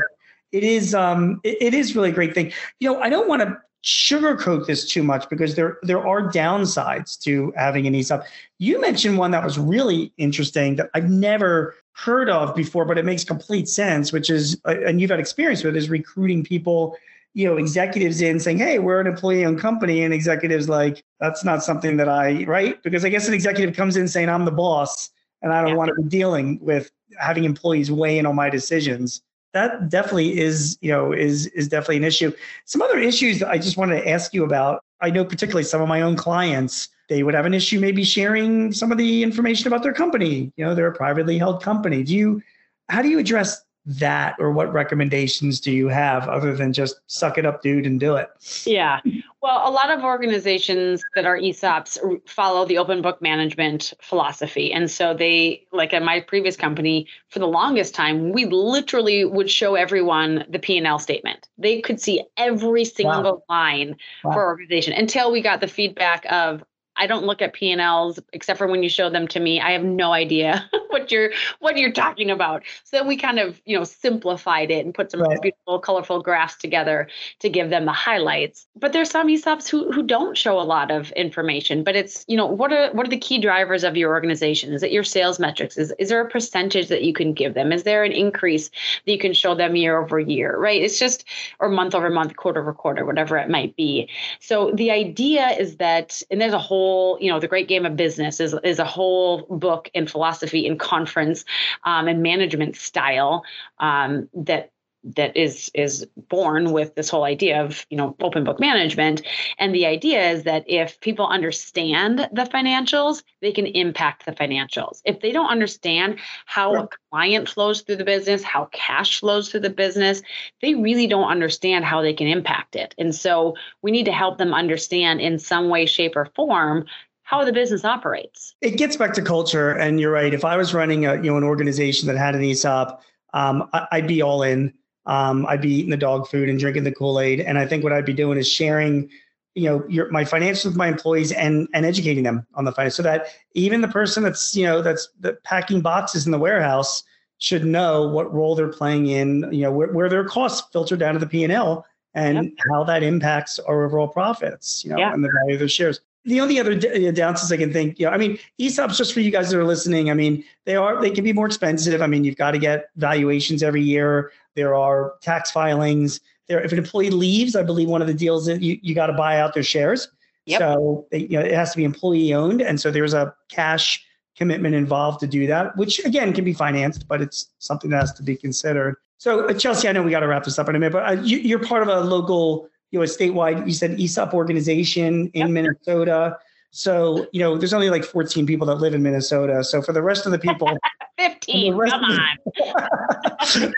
it 0.52 0.64
is 0.64 0.94
um 0.94 1.40
it, 1.44 1.58
it 1.62 1.74
is 1.74 1.96
really 1.96 2.10
a 2.10 2.14
great 2.14 2.34
thing. 2.34 2.52
You 2.80 2.94
know, 2.94 3.02
I 3.02 3.10
don't 3.10 3.28
want 3.28 3.42
to 3.42 3.58
sugarcoat 3.84 4.68
this 4.68 4.88
too 4.88 5.04
much 5.04 5.28
because 5.30 5.56
there 5.56 5.78
there 5.82 6.06
are 6.06 6.32
downsides 6.32 7.20
to 7.22 7.52
having 7.56 7.88
an 7.88 7.96
ESOP. 7.96 8.24
You 8.60 8.80
mentioned 8.80 9.18
one 9.18 9.32
that 9.32 9.44
was 9.44 9.58
really 9.58 10.14
interesting 10.18 10.76
that 10.76 10.90
I've 10.94 11.10
never 11.10 11.76
heard 11.94 12.30
of 12.30 12.56
before, 12.56 12.86
but 12.86 12.98
it 12.98 13.06
makes 13.06 13.24
complete 13.24 13.68
sense, 13.68 14.12
which 14.12 14.30
is 14.30 14.60
uh, 14.68 14.76
and 14.86 15.02
you've 15.02 15.10
had 15.10 15.20
experience 15.20 15.64
with 15.64 15.76
is 15.76 15.90
recruiting 15.90 16.44
people, 16.44 16.96
you 17.34 17.46
know, 17.46 17.58
executives 17.58 18.22
in 18.22 18.40
saying, 18.40 18.60
"Hey, 18.60 18.80
we're 18.80 19.02
an 19.02 19.08
employee-owned 19.08 19.60
company," 19.60 20.04
and 20.04 20.14
executives 20.14 20.70
like, 20.70 21.04
"That's 21.20 21.44
not 21.44 21.64
something 21.64 21.98
that 21.98 22.10
I 22.10 22.44
right," 22.46 22.82
because 22.84 23.04
I 23.04 23.10
guess 23.10 23.28
an 23.28 23.34
executive 23.34 23.76
comes 23.76 23.98
in 23.98 24.08
saying, 24.08 24.30
"I'm 24.30 24.46
the 24.46 24.52
boss." 24.52 25.10
And 25.42 25.54
I 25.54 25.62
don't 25.62 25.72
yeah. 25.72 25.76
want 25.76 25.90
to 25.90 26.02
be 26.02 26.10
dealing 26.10 26.60
with 26.62 26.92
having 27.20 27.44
employees 27.44 27.92
weigh 27.92 28.18
in 28.18 28.26
on 28.26 28.36
my 28.36 28.50
decisions. 28.50 29.22
That 29.54 29.90
definitely 29.90 30.40
is 30.40 30.78
you 30.82 30.92
know 30.92 31.12
is 31.12 31.48
is 31.48 31.68
definitely 31.68 31.98
an 31.98 32.04
issue. 32.06 32.32
Some 32.66 32.82
other 32.82 32.98
issues 32.98 33.40
that 33.40 33.50
i 33.50 33.58
just 33.58 33.76
wanted 33.76 34.02
to 34.02 34.10
ask 34.10 34.34
you 34.34 34.46
about 34.46 34.84
i 35.02 35.10
know 35.10 35.26
particularly 35.26 35.64
some 35.64 35.82
of 35.82 35.90
my 35.90 36.02
own 36.02 36.16
clients 36.16 36.88
they 37.12 37.24
would 37.24 37.34
have 37.34 37.46
an 37.46 37.54
issue 37.54 37.78
maybe 37.78 38.06
sharing 38.06 38.72
some 38.72 38.90
of 38.90 38.98
the 38.98 39.22
information 39.22 39.68
about 39.68 39.84
their 39.84 39.92
company. 39.92 40.54
You 40.56 40.64
know 40.64 40.74
they're 40.74 40.88
a 40.88 40.96
privately 40.96 41.38
held 41.38 41.62
company. 41.62 42.04
Do 42.04 42.16
you 42.16 42.42
how 42.88 43.02
do 43.02 43.10
you 43.10 43.20
address 43.20 43.62
that 43.86 44.36
or 44.38 44.52
what 44.52 44.72
recommendations 44.72 45.60
do 45.60 45.72
you 45.72 45.88
have 45.88 46.28
other 46.28 46.56
than 46.56 46.72
just 46.72 47.00
suck 47.08 47.40
it 47.40 47.48
up 47.48 47.64
dude 47.64 47.86
and 47.86 48.00
do 48.00 48.16
it 48.16 48.30
yeah 48.64 49.00
well 49.42 49.68
a 49.68 49.72
lot 49.72 49.90
of 49.90 50.04
organizations 50.04 51.04
that 51.16 51.26
are 51.26 51.38
esops 51.38 51.98
follow 52.30 52.64
the 52.64 52.78
open 52.78 53.02
book 53.02 53.20
management 53.24 53.92
philosophy 54.00 54.72
and 54.72 54.92
so 54.92 55.16
they 55.16 55.66
like 55.72 55.94
at 55.94 56.04
my 56.04 56.20
previous 56.20 56.56
company 56.56 57.08
for 57.30 57.40
the 57.40 57.48
longest 57.48 57.96
time 57.96 58.32
we 58.32 58.46
literally 58.46 59.26
would 59.26 59.50
show 59.50 59.74
everyone 59.74 60.46
the 60.48 60.60
p&l 60.60 61.00
statement 61.00 61.50
they 61.58 61.82
could 61.82 62.00
see 62.00 62.24
every 62.38 62.86
single 62.86 63.24
wow. 63.24 63.44
line 63.50 63.96
wow. 64.24 64.32
for 64.32 64.46
organization 64.46 64.94
until 64.94 65.32
we 65.32 65.42
got 65.42 65.60
the 65.60 65.68
feedback 65.68 66.24
of 66.32 66.64
I 66.98 67.08
don't 67.08 67.26
look 67.26 67.42
at 67.42 67.54
P&Ls 67.54 68.20
except 68.34 68.58
for 68.58 68.68
when 68.68 68.84
you 68.84 68.90
show 68.90 69.10
them 69.10 69.28
to 69.30 69.40
me. 69.40 69.62
I 69.62 69.72
have 69.72 69.84
no 69.84 70.12
idea 70.12 70.70
what 70.90 71.12
you're 71.12 71.32
what 71.60 71.78
you're 71.78 71.92
talking 71.92 72.30
about. 72.30 72.64
So 72.84 72.98
then 72.98 73.08
we 73.08 73.18
kind 73.18 73.40
of, 73.40 73.62
you 73.66 73.78
know, 73.78 73.84
simplified 73.84 74.72
it 74.72 74.86
and 74.86 74.94
put 74.94 75.12
some 75.12 75.22
right. 75.22 75.42
beautiful 75.42 75.80
colorful 75.80 76.22
graphs 76.22 76.58
together 76.58 77.08
to 77.40 77.50
give 77.50 77.70
them 77.70 77.86
the 77.86 77.94
highlights. 77.94 78.68
But 78.76 78.94
there's 78.94 79.10
some 79.10 79.28
ESOPs 79.28 79.70
who 79.70 79.92
who 79.92 80.04
don't 80.04 80.38
show 80.38 80.60
a 80.60 80.64
lot 80.64 80.92
of 80.92 81.12
information, 81.12 81.84
but 81.84 81.96
it's, 81.96 82.26
you 82.28 82.38
know, 82.38 82.46
what 82.46 82.74
are 82.74 82.92
what 82.92 83.08
are 83.08 83.10
the 83.10 83.18
key 83.18 83.40
drivers 83.40 83.84
of 83.84 83.96
your 83.96 84.12
organization? 84.12 84.74
Is 84.74 84.84
it 84.84 84.92
your 84.92 85.04
sales 85.04 85.40
metrics? 85.40 85.78
Is 85.78 85.94
is 85.98 86.10
there 86.10 86.22
a 86.22 86.30
percentage 86.30 86.90
that 86.90 87.04
you 87.04 87.14
can 87.14 87.34
give 87.34 87.54
them? 87.54 87.72
Is 87.72 87.84
there 87.84 88.04
an 88.04 88.12
increase 88.12 88.70
that 88.70 89.12
you 89.12 89.20
can 89.20 89.34
show 89.34 89.56
them 89.56 89.76
year 89.76 90.00
over 90.00 90.20
year, 90.20 90.58
right? 90.58 90.82
It's 90.82 91.00
just 91.00 91.24
or 91.60 91.70
month 91.70 91.96
over 91.96 92.10
month, 92.10 92.36
quarter 92.36 92.62
over 92.62 92.74
quarter, 92.74 93.06
whatever 93.06 93.38
it 93.38 93.50
might 93.50 93.76
be. 93.76 94.10
So 94.40 94.72
the 94.74 94.92
idea 94.92 95.48
is 95.50 95.78
that 95.78 96.22
and 96.30 96.42
there's 96.42 96.54
a 96.54 96.60
whole 96.60 96.81
whole, 96.82 97.18
you 97.22 97.32
know, 97.32 97.40
the 97.40 97.48
great 97.48 97.68
game 97.68 97.86
of 97.86 97.96
business 97.96 98.40
is 98.40 98.56
is 98.64 98.80
a 98.80 98.86
whole 98.86 99.44
book 99.50 99.90
and 99.94 100.10
philosophy 100.10 100.68
and 100.68 100.80
conference 100.80 101.46
um, 101.84 102.08
and 102.08 102.24
management 102.24 102.76
style 102.76 103.44
um, 103.80 104.30
that 104.34 104.72
that 105.04 105.36
is 105.36 105.72
is 105.74 106.06
born 106.30 106.72
with 106.72 106.96
this 106.96 107.10
whole 107.10 107.24
idea 107.24 107.64
of 107.64 107.86
you 107.90 107.98
know 107.98 108.16
open 108.22 108.44
book 108.44 108.60
management 108.60 109.22
and 109.58 109.74
the 109.74 109.86
idea 109.86 110.30
is 110.30 110.44
that 110.44 110.64
if 110.68 111.00
people 111.00 111.28
understand 111.28 112.20
the 112.32 112.44
financials 112.44 113.24
they 113.42 113.52
can 113.52 113.66
impact 113.66 114.26
the 114.26 114.32
financials 114.32 115.02
if 115.06 115.20
they 115.22 115.32
don't 115.32 115.50
understand 115.50 116.20
how 116.46 116.76
a 116.76 116.90
client 117.10 117.50
flows 117.50 117.82
through 117.82 117.96
the 117.96 118.06
business 118.06 118.44
how 118.44 118.66
cash 118.74 119.20
flows 119.20 119.50
through 119.50 119.60
the 119.60 119.70
business 119.70 120.22
they 120.62 120.76
really 120.76 121.08
don't 121.08 121.30
understand 121.30 121.84
how 121.84 122.02
they 122.02 122.14
can 122.14 122.28
impact 122.28 122.76
it 122.76 122.94
and 122.98 123.16
so 123.16 123.56
we 123.82 123.90
need 123.90 124.06
to 124.06 124.12
help 124.12 124.38
them 124.38 124.54
understand 124.54 125.20
in 125.20 125.40
some 125.40 125.70
way 125.70 125.86
shape 125.86 126.16
or 126.16 126.26
form 126.36 126.86
how 127.24 127.46
the 127.46 127.54
business 127.54 127.86
operates. 127.86 128.56
It 128.60 128.72
gets 128.72 128.98
back 128.98 129.14
to 129.14 129.22
culture, 129.22 129.72
and 129.72 130.02
you're 130.02 130.12
right. 130.12 130.34
If 130.34 130.44
I 130.44 130.58
was 130.58 130.74
running 130.74 131.06
a 131.06 131.16
you 131.16 131.32
know 131.32 131.38
an 131.38 131.46
organization 131.46 132.08
that 132.08 132.18
had 132.18 132.36
an 132.36 132.44
ESOP, 132.44 133.02
um, 133.34 133.70
I, 133.72 134.00
would 134.00 134.08
be 134.08 134.22
all 134.22 134.44
in. 134.44 134.74
Um, 135.06 135.46
I'd 135.48 135.62
be 135.62 135.74
eating 135.74 135.90
the 135.90 135.98
dog 135.98 136.28
food 136.28 136.50
and 136.50 136.60
drinking 136.60 136.84
the 136.84 136.92
Kool 136.92 137.20
Aid, 137.20 137.40
and 137.40 137.58
I 137.58 137.66
think 137.66 137.84
what 137.84 137.94
I'd 137.94 138.06
be 138.06 138.14
doing 138.14 138.38
is 138.38 138.50
sharing, 138.50 139.10
you 139.56 139.64
know, 139.64 139.84
your 139.90 140.10
my 140.12 140.24
financials 140.24 140.66
with 140.66 140.76
my 140.76 140.88
employees 140.88 141.32
and 141.32 141.68
and 141.74 141.86
educating 141.86 142.24
them 142.24 142.46
on 142.54 142.66
the 142.66 142.72
finance, 142.72 142.96
so 142.96 143.04
that 143.04 143.28
even 143.54 143.82
the 143.82 143.88
person 143.88 144.24
that's 144.24 144.56
you 144.56 144.66
know 144.66 144.82
that's 144.82 145.10
that 145.22 145.44
packing 145.44 145.82
boxes 145.82 146.26
in 146.26 146.32
the 146.32 146.40
warehouse 146.40 147.04
should 147.42 147.66
know 147.66 148.08
what 148.08 148.32
role 148.32 148.54
they're 148.54 148.68
playing 148.68 149.08
in, 149.08 149.52
you 149.52 149.64
know, 149.64 149.72
where, 149.72 149.92
where 149.92 150.08
their 150.08 150.24
costs 150.24 150.70
filter 150.72 150.96
down 150.96 151.14
to 151.14 151.20
the 151.20 151.26
P 151.26 151.44
and 151.44 151.52
L 151.52 151.84
and 152.14 152.44
yep. 152.44 152.54
how 152.70 152.84
that 152.84 153.02
impacts 153.02 153.58
our 153.58 153.84
overall 153.84 154.08
profits, 154.08 154.86
you 154.86 154.92
know, 154.92 154.98
and 155.02 155.24
the 155.24 155.30
value 155.40 155.56
of 155.56 155.60
their 155.60 155.68
shares. 155.68 156.02
The 156.26 156.40
only 156.40 156.60
other 156.60 156.76
downsides 156.76 157.52
I 157.52 157.58
can 157.58 157.74
think, 157.74 157.98
you 157.98 158.06
know, 158.06 158.12
I 158.12 158.18
mean, 158.18 158.38
ESOPs 158.60 158.96
just 158.96 159.12
for 159.12 159.22
you 159.22 159.32
guys 159.32 159.50
that 159.50 159.58
are 159.58 159.66
listening. 159.66 160.12
I 160.12 160.14
mean, 160.14 160.44
they 160.66 160.76
are 160.76 161.02
they 161.02 161.10
can 161.10 161.24
be 161.24 161.34
more 161.34 161.48
expensive. 161.48 162.00
I 162.00 162.06
mean, 162.06 162.24
you've 162.24 162.36
got 162.36 162.52
to 162.52 162.60
get 162.60 162.90
valuations 162.96 163.64
every 163.64 163.82
year. 163.82 164.32
There 164.56 164.76
are 164.76 165.14
tax 165.22 165.52
filings. 165.52 166.20
There, 166.48 166.62
if 166.62 166.72
an 166.72 166.78
employee 166.78 167.10
leaves, 167.10 167.56
I 167.56 167.64
believe 167.64 167.88
one 167.88 168.02
of 168.02 168.08
the 168.08 168.14
deals 168.14 168.46
that 168.46 168.62
you 168.62 168.78
you 168.82 168.96
got 168.96 169.08
to 169.08 169.14
buy 169.14 169.40
out 169.40 169.54
their 169.54 169.64
shares. 169.64 170.08
Yep. 170.46 170.60
So 170.60 171.08
you 171.12 171.40
know 171.40 171.42
it 171.42 171.54
has 171.54 171.72
to 171.72 171.78
be 171.78 171.84
employee 171.84 172.34
owned, 172.34 172.62
and 172.62 172.80
so 172.80 172.92
there's 172.92 173.14
a 173.14 173.34
cash 173.50 174.04
commitment 174.36 174.76
involved 174.76 175.20
to 175.20 175.28
do 175.28 175.46
that, 175.48 175.76
which 175.78 176.04
again 176.06 176.34
can 176.34 176.44
be 176.44 176.54
financed, 176.54 177.08
but 177.08 177.22
it's 177.22 177.50
something 177.60 177.92
that 177.92 178.00
has 178.00 178.14
to 178.14 178.24
be 178.24 178.36
considered. 178.36 178.96
So 179.18 179.48
uh, 179.48 179.54
Chelsea, 179.54 179.88
I 179.88 179.92
know 179.92 180.02
we 180.02 180.10
got 180.10 180.22
to 180.22 180.28
wrap 180.28 180.46
this 180.46 180.58
up 180.58 180.68
in 180.68 180.76
a 180.76 180.80
minute, 180.80 180.94
but 180.94 181.08
uh, 181.08 181.22
you, 181.22 181.56
are 181.56 181.60
part 181.60 181.84
of 181.84 181.90
a 181.90 182.00
local 182.00 182.70
you 182.92 183.00
know, 183.00 183.04
a 183.04 183.08
statewide, 183.08 183.66
you 183.66 183.74
said 183.74 184.00
ESOP 184.00 184.34
organization 184.34 185.30
in 185.34 185.48
yep. 185.48 185.50
Minnesota. 185.50 186.38
So, 186.72 187.28
you 187.32 187.40
know, 187.40 187.58
there's 187.58 187.74
only 187.74 187.90
like 187.90 188.04
14 188.04 188.46
people 188.46 188.68
that 188.68 188.76
live 188.76 188.94
in 188.94 189.02
Minnesota. 189.02 189.64
So 189.64 189.82
for 189.82 189.94
the 189.94 190.02
rest 190.02 190.26
of 190.26 190.32
the 190.32 190.40
people, 190.40 190.78
15, 191.22 191.74
come 191.74 192.04
on. 192.04 192.38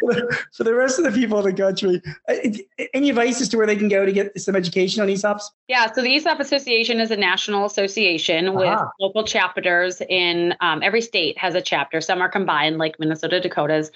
for 0.53 0.63
the 0.63 0.73
rest 0.73 0.97
of 0.97 1.06
the 1.06 1.12
people 1.12 1.39
in 1.39 1.45
the 1.45 1.62
country, 1.62 2.01
any 2.93 3.10
advice 3.10 3.41
as 3.41 3.49
to 3.49 3.58
where 3.58 3.67
they 3.67 3.75
can 3.75 3.89
go 3.89 4.06
to 4.06 4.12
get 4.12 4.39
some 4.39 4.56
education 4.56 5.01
on 5.01 5.10
ESOPs? 5.10 5.43
Yeah, 5.67 5.91
so 5.91 6.01
the 6.01 6.15
ESOP 6.15 6.39
Association 6.39 6.99
is 6.99 7.12
a 7.12 7.17
national 7.17 7.65
association 7.65 8.53
with 8.53 8.67
uh-huh. 8.67 8.88
local 8.99 9.25
chapters 9.25 10.01
in 10.10 10.56
um, 10.62 10.82
every 10.84 11.01
state 11.01 11.38
has 11.38 11.53
a 11.56 11.62
chapter. 11.62 11.99
Some 11.99 12.21
are 12.21 12.29
combined, 12.29 12.77
like 12.77 12.99
Minnesota, 12.99 13.41
Dakotas. 13.41 13.91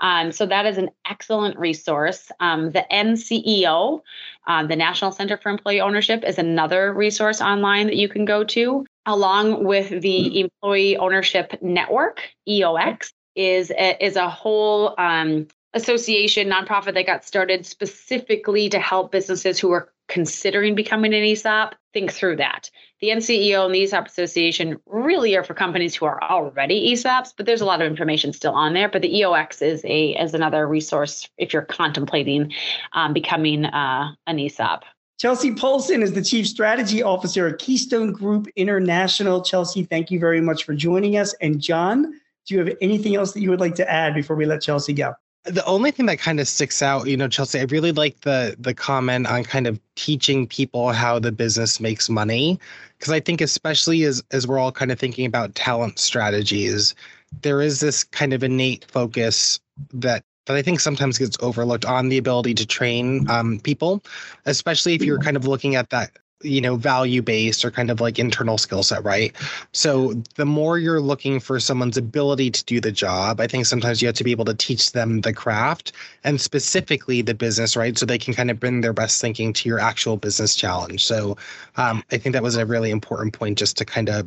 Um, 0.00 0.30
so 0.30 0.44
that 0.46 0.66
is 0.66 0.76
an 0.76 0.90
excellent 1.08 1.58
resource. 1.58 2.30
Um, 2.40 2.72
the 2.72 2.84
NCEO, 2.92 4.02
uh, 4.46 4.66
the 4.66 4.76
National 4.76 5.12
Center 5.12 5.38
for 5.38 5.48
Employee 5.48 5.80
Ownership, 5.80 6.22
is 6.24 6.38
another 6.38 6.92
resource 6.92 7.40
online 7.40 7.86
that 7.86 7.96
you 7.96 8.08
can 8.08 8.26
go 8.26 8.44
to 8.44 8.84
along 9.06 9.64
with 9.64 9.88
the 9.88 9.98
mm-hmm. 9.98 10.36
Employee 10.36 10.96
Ownership 10.96 11.60
Network, 11.62 12.22
EOX, 12.48 13.12
is 13.34 13.70
a, 13.70 14.04
is 14.04 14.16
a 14.16 14.28
whole 14.28 14.94
um, 14.98 15.46
association 15.74 16.48
nonprofit 16.48 16.94
that 16.94 17.06
got 17.06 17.24
started 17.24 17.64
specifically 17.64 18.68
to 18.68 18.78
help 18.78 19.12
businesses 19.12 19.58
who 19.58 19.70
are 19.70 19.92
considering 20.08 20.74
becoming 20.74 21.14
an 21.14 21.22
ESOP 21.22 21.74
think 21.92 22.12
through 22.12 22.36
that. 22.36 22.70
The 23.00 23.08
NCEO 23.08 23.66
and 23.66 23.74
the 23.74 23.82
ESOP 23.82 24.06
Association 24.06 24.78
really 24.86 25.36
are 25.36 25.44
for 25.44 25.54
companies 25.54 25.94
who 25.94 26.04
are 26.06 26.22
already 26.22 26.92
ESOPs, 26.92 27.32
but 27.36 27.46
there's 27.46 27.60
a 27.60 27.64
lot 27.64 27.80
of 27.80 27.86
information 27.86 28.32
still 28.32 28.52
on 28.52 28.74
there. 28.74 28.88
But 28.88 29.02
the 29.02 29.12
EOX 29.12 29.62
is 29.62 29.84
a 29.84 30.10
is 30.20 30.34
another 30.34 30.66
resource 30.66 31.28
if 31.38 31.52
you're 31.52 31.62
contemplating 31.62 32.52
um, 32.92 33.12
becoming 33.12 33.64
uh, 33.64 34.12
an 34.26 34.38
ESOP. 34.38 34.84
Chelsea 35.20 35.54
Polson 35.54 36.02
is 36.02 36.14
the 36.14 36.22
Chief 36.22 36.48
Strategy 36.48 37.02
Officer 37.02 37.46
at 37.46 37.58
Keystone 37.58 38.10
Group 38.10 38.48
International. 38.56 39.42
Chelsea, 39.42 39.82
thank 39.82 40.10
you 40.10 40.18
very 40.18 40.40
much 40.40 40.64
for 40.64 40.72
joining 40.72 41.18
us. 41.18 41.34
And 41.42 41.60
John, 41.60 42.18
do 42.46 42.54
you 42.54 42.58
have 42.60 42.74
anything 42.80 43.16
else 43.16 43.32
that 43.32 43.42
you 43.42 43.50
would 43.50 43.60
like 43.60 43.74
to 43.74 43.90
add 43.90 44.14
before 44.14 44.34
we 44.34 44.46
let 44.46 44.62
Chelsea 44.62 44.94
go? 44.94 45.12
The 45.44 45.62
only 45.66 45.90
thing 45.90 46.06
that 46.06 46.20
kind 46.20 46.40
of 46.40 46.48
sticks 46.48 46.80
out, 46.80 47.06
you 47.06 47.18
know, 47.18 47.28
Chelsea, 47.28 47.60
I 47.60 47.64
really 47.64 47.92
like 47.92 48.22
the 48.22 48.56
the 48.58 48.72
comment 48.72 49.26
on 49.26 49.44
kind 49.44 49.66
of 49.66 49.78
teaching 49.94 50.46
people 50.46 50.90
how 50.92 51.18
the 51.18 51.32
business 51.32 51.80
makes 51.80 52.08
money, 52.08 52.58
because 52.98 53.12
I 53.12 53.20
think 53.20 53.42
especially 53.42 54.04
as 54.04 54.22
as 54.30 54.46
we're 54.46 54.58
all 54.58 54.72
kind 54.72 54.90
of 54.90 54.98
thinking 54.98 55.26
about 55.26 55.54
talent 55.54 55.98
strategies, 55.98 56.94
there 57.42 57.60
is 57.60 57.80
this 57.80 58.04
kind 58.04 58.32
of 58.32 58.42
innate 58.42 58.86
focus 58.86 59.60
that 59.92 60.24
that 60.46 60.56
I 60.56 60.62
think 60.62 60.80
sometimes 60.80 61.18
gets 61.18 61.36
overlooked 61.40 61.84
on 61.84 62.08
the 62.08 62.18
ability 62.18 62.54
to 62.54 62.66
train 62.66 63.28
um, 63.30 63.60
people, 63.60 64.02
especially 64.46 64.94
if 64.94 65.02
you're 65.02 65.18
kind 65.18 65.36
of 65.36 65.46
looking 65.46 65.76
at 65.76 65.90
that 65.90 66.10
you 66.42 66.60
know 66.60 66.76
value 66.76 67.20
based 67.20 67.66
or 67.66 67.70
kind 67.70 67.90
of 67.90 68.00
like 68.00 68.18
internal 68.18 68.56
skill 68.56 68.82
set 68.82 69.04
right? 69.04 69.36
So 69.72 70.14
the 70.36 70.46
more 70.46 70.78
you're 70.78 71.00
looking 71.00 71.38
for 71.38 71.60
someone's 71.60 71.98
ability 71.98 72.50
to 72.50 72.64
do 72.64 72.80
the 72.80 72.90
job 72.90 73.40
i 73.40 73.46
think 73.46 73.66
sometimes 73.66 74.00
you 74.00 74.08
have 74.08 74.14
to 74.16 74.24
be 74.24 74.30
able 74.30 74.46
to 74.46 74.54
teach 74.54 74.92
them 74.92 75.20
the 75.20 75.34
craft 75.34 75.92
and 76.24 76.40
specifically 76.40 77.20
the 77.20 77.34
business 77.34 77.76
right? 77.76 77.98
So 77.98 78.06
they 78.06 78.16
can 78.16 78.32
kind 78.32 78.50
of 78.50 78.58
bring 78.58 78.80
their 78.80 78.94
best 78.94 79.20
thinking 79.20 79.52
to 79.52 79.68
your 79.68 79.80
actual 79.80 80.16
business 80.16 80.54
challenge. 80.54 81.04
So 81.04 81.36
um, 81.76 82.02
i 82.10 82.16
think 82.16 82.32
that 82.32 82.42
was 82.42 82.56
a 82.56 82.64
really 82.64 82.90
important 82.90 83.34
point 83.34 83.58
just 83.58 83.76
to 83.76 83.84
kind 83.84 84.08
of 84.08 84.26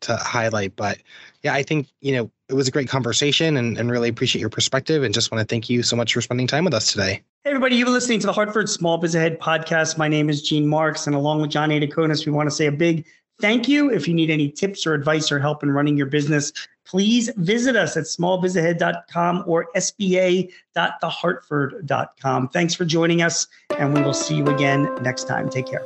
to 0.00 0.16
highlight. 0.16 0.76
But 0.76 0.98
yeah, 1.42 1.54
I 1.54 1.62
think, 1.62 1.88
you 2.00 2.12
know, 2.12 2.30
it 2.48 2.54
was 2.54 2.68
a 2.68 2.70
great 2.70 2.88
conversation 2.88 3.56
and, 3.56 3.76
and 3.76 3.90
really 3.90 4.08
appreciate 4.08 4.40
your 4.40 4.50
perspective 4.50 5.02
and 5.02 5.12
just 5.12 5.32
want 5.32 5.40
to 5.40 5.52
thank 5.52 5.68
you 5.68 5.82
so 5.82 5.96
much 5.96 6.14
for 6.14 6.20
spending 6.20 6.46
time 6.46 6.64
with 6.64 6.74
us 6.74 6.92
today. 6.92 7.22
Hey, 7.44 7.50
everybody, 7.50 7.76
you've 7.76 7.86
been 7.86 7.94
listening 7.94 8.20
to 8.20 8.26
the 8.26 8.32
Hartford 8.32 8.68
Small 8.68 8.98
Biz 8.98 9.14
Ahead 9.14 9.40
podcast. 9.40 9.98
My 9.98 10.08
name 10.08 10.28
is 10.28 10.42
Gene 10.42 10.66
Marks, 10.66 11.06
and 11.06 11.16
along 11.16 11.40
with 11.40 11.50
John 11.50 11.70
Adakonis, 11.70 12.26
we 12.26 12.32
want 12.32 12.48
to 12.48 12.54
say 12.54 12.66
a 12.66 12.72
big 12.72 13.06
thank 13.40 13.68
you. 13.68 13.90
If 13.90 14.06
you 14.08 14.14
need 14.14 14.30
any 14.30 14.50
tips 14.50 14.86
or 14.86 14.94
advice 14.94 15.30
or 15.32 15.38
help 15.38 15.62
in 15.62 15.70
running 15.70 15.96
your 15.96 16.06
business, 16.06 16.52
please 16.84 17.30
visit 17.36 17.76
us 17.76 17.96
at 17.96 18.02
smallbizahead.com 18.04 19.44
or 19.46 19.68
sba.thehartford.com. 19.76 22.48
Thanks 22.48 22.74
for 22.74 22.84
joining 22.84 23.22
us, 23.22 23.46
and 23.78 23.94
we 23.94 24.02
will 24.02 24.14
see 24.14 24.34
you 24.36 24.46
again 24.46 24.92
next 25.02 25.28
time. 25.28 25.48
Take 25.48 25.66
care. 25.66 25.84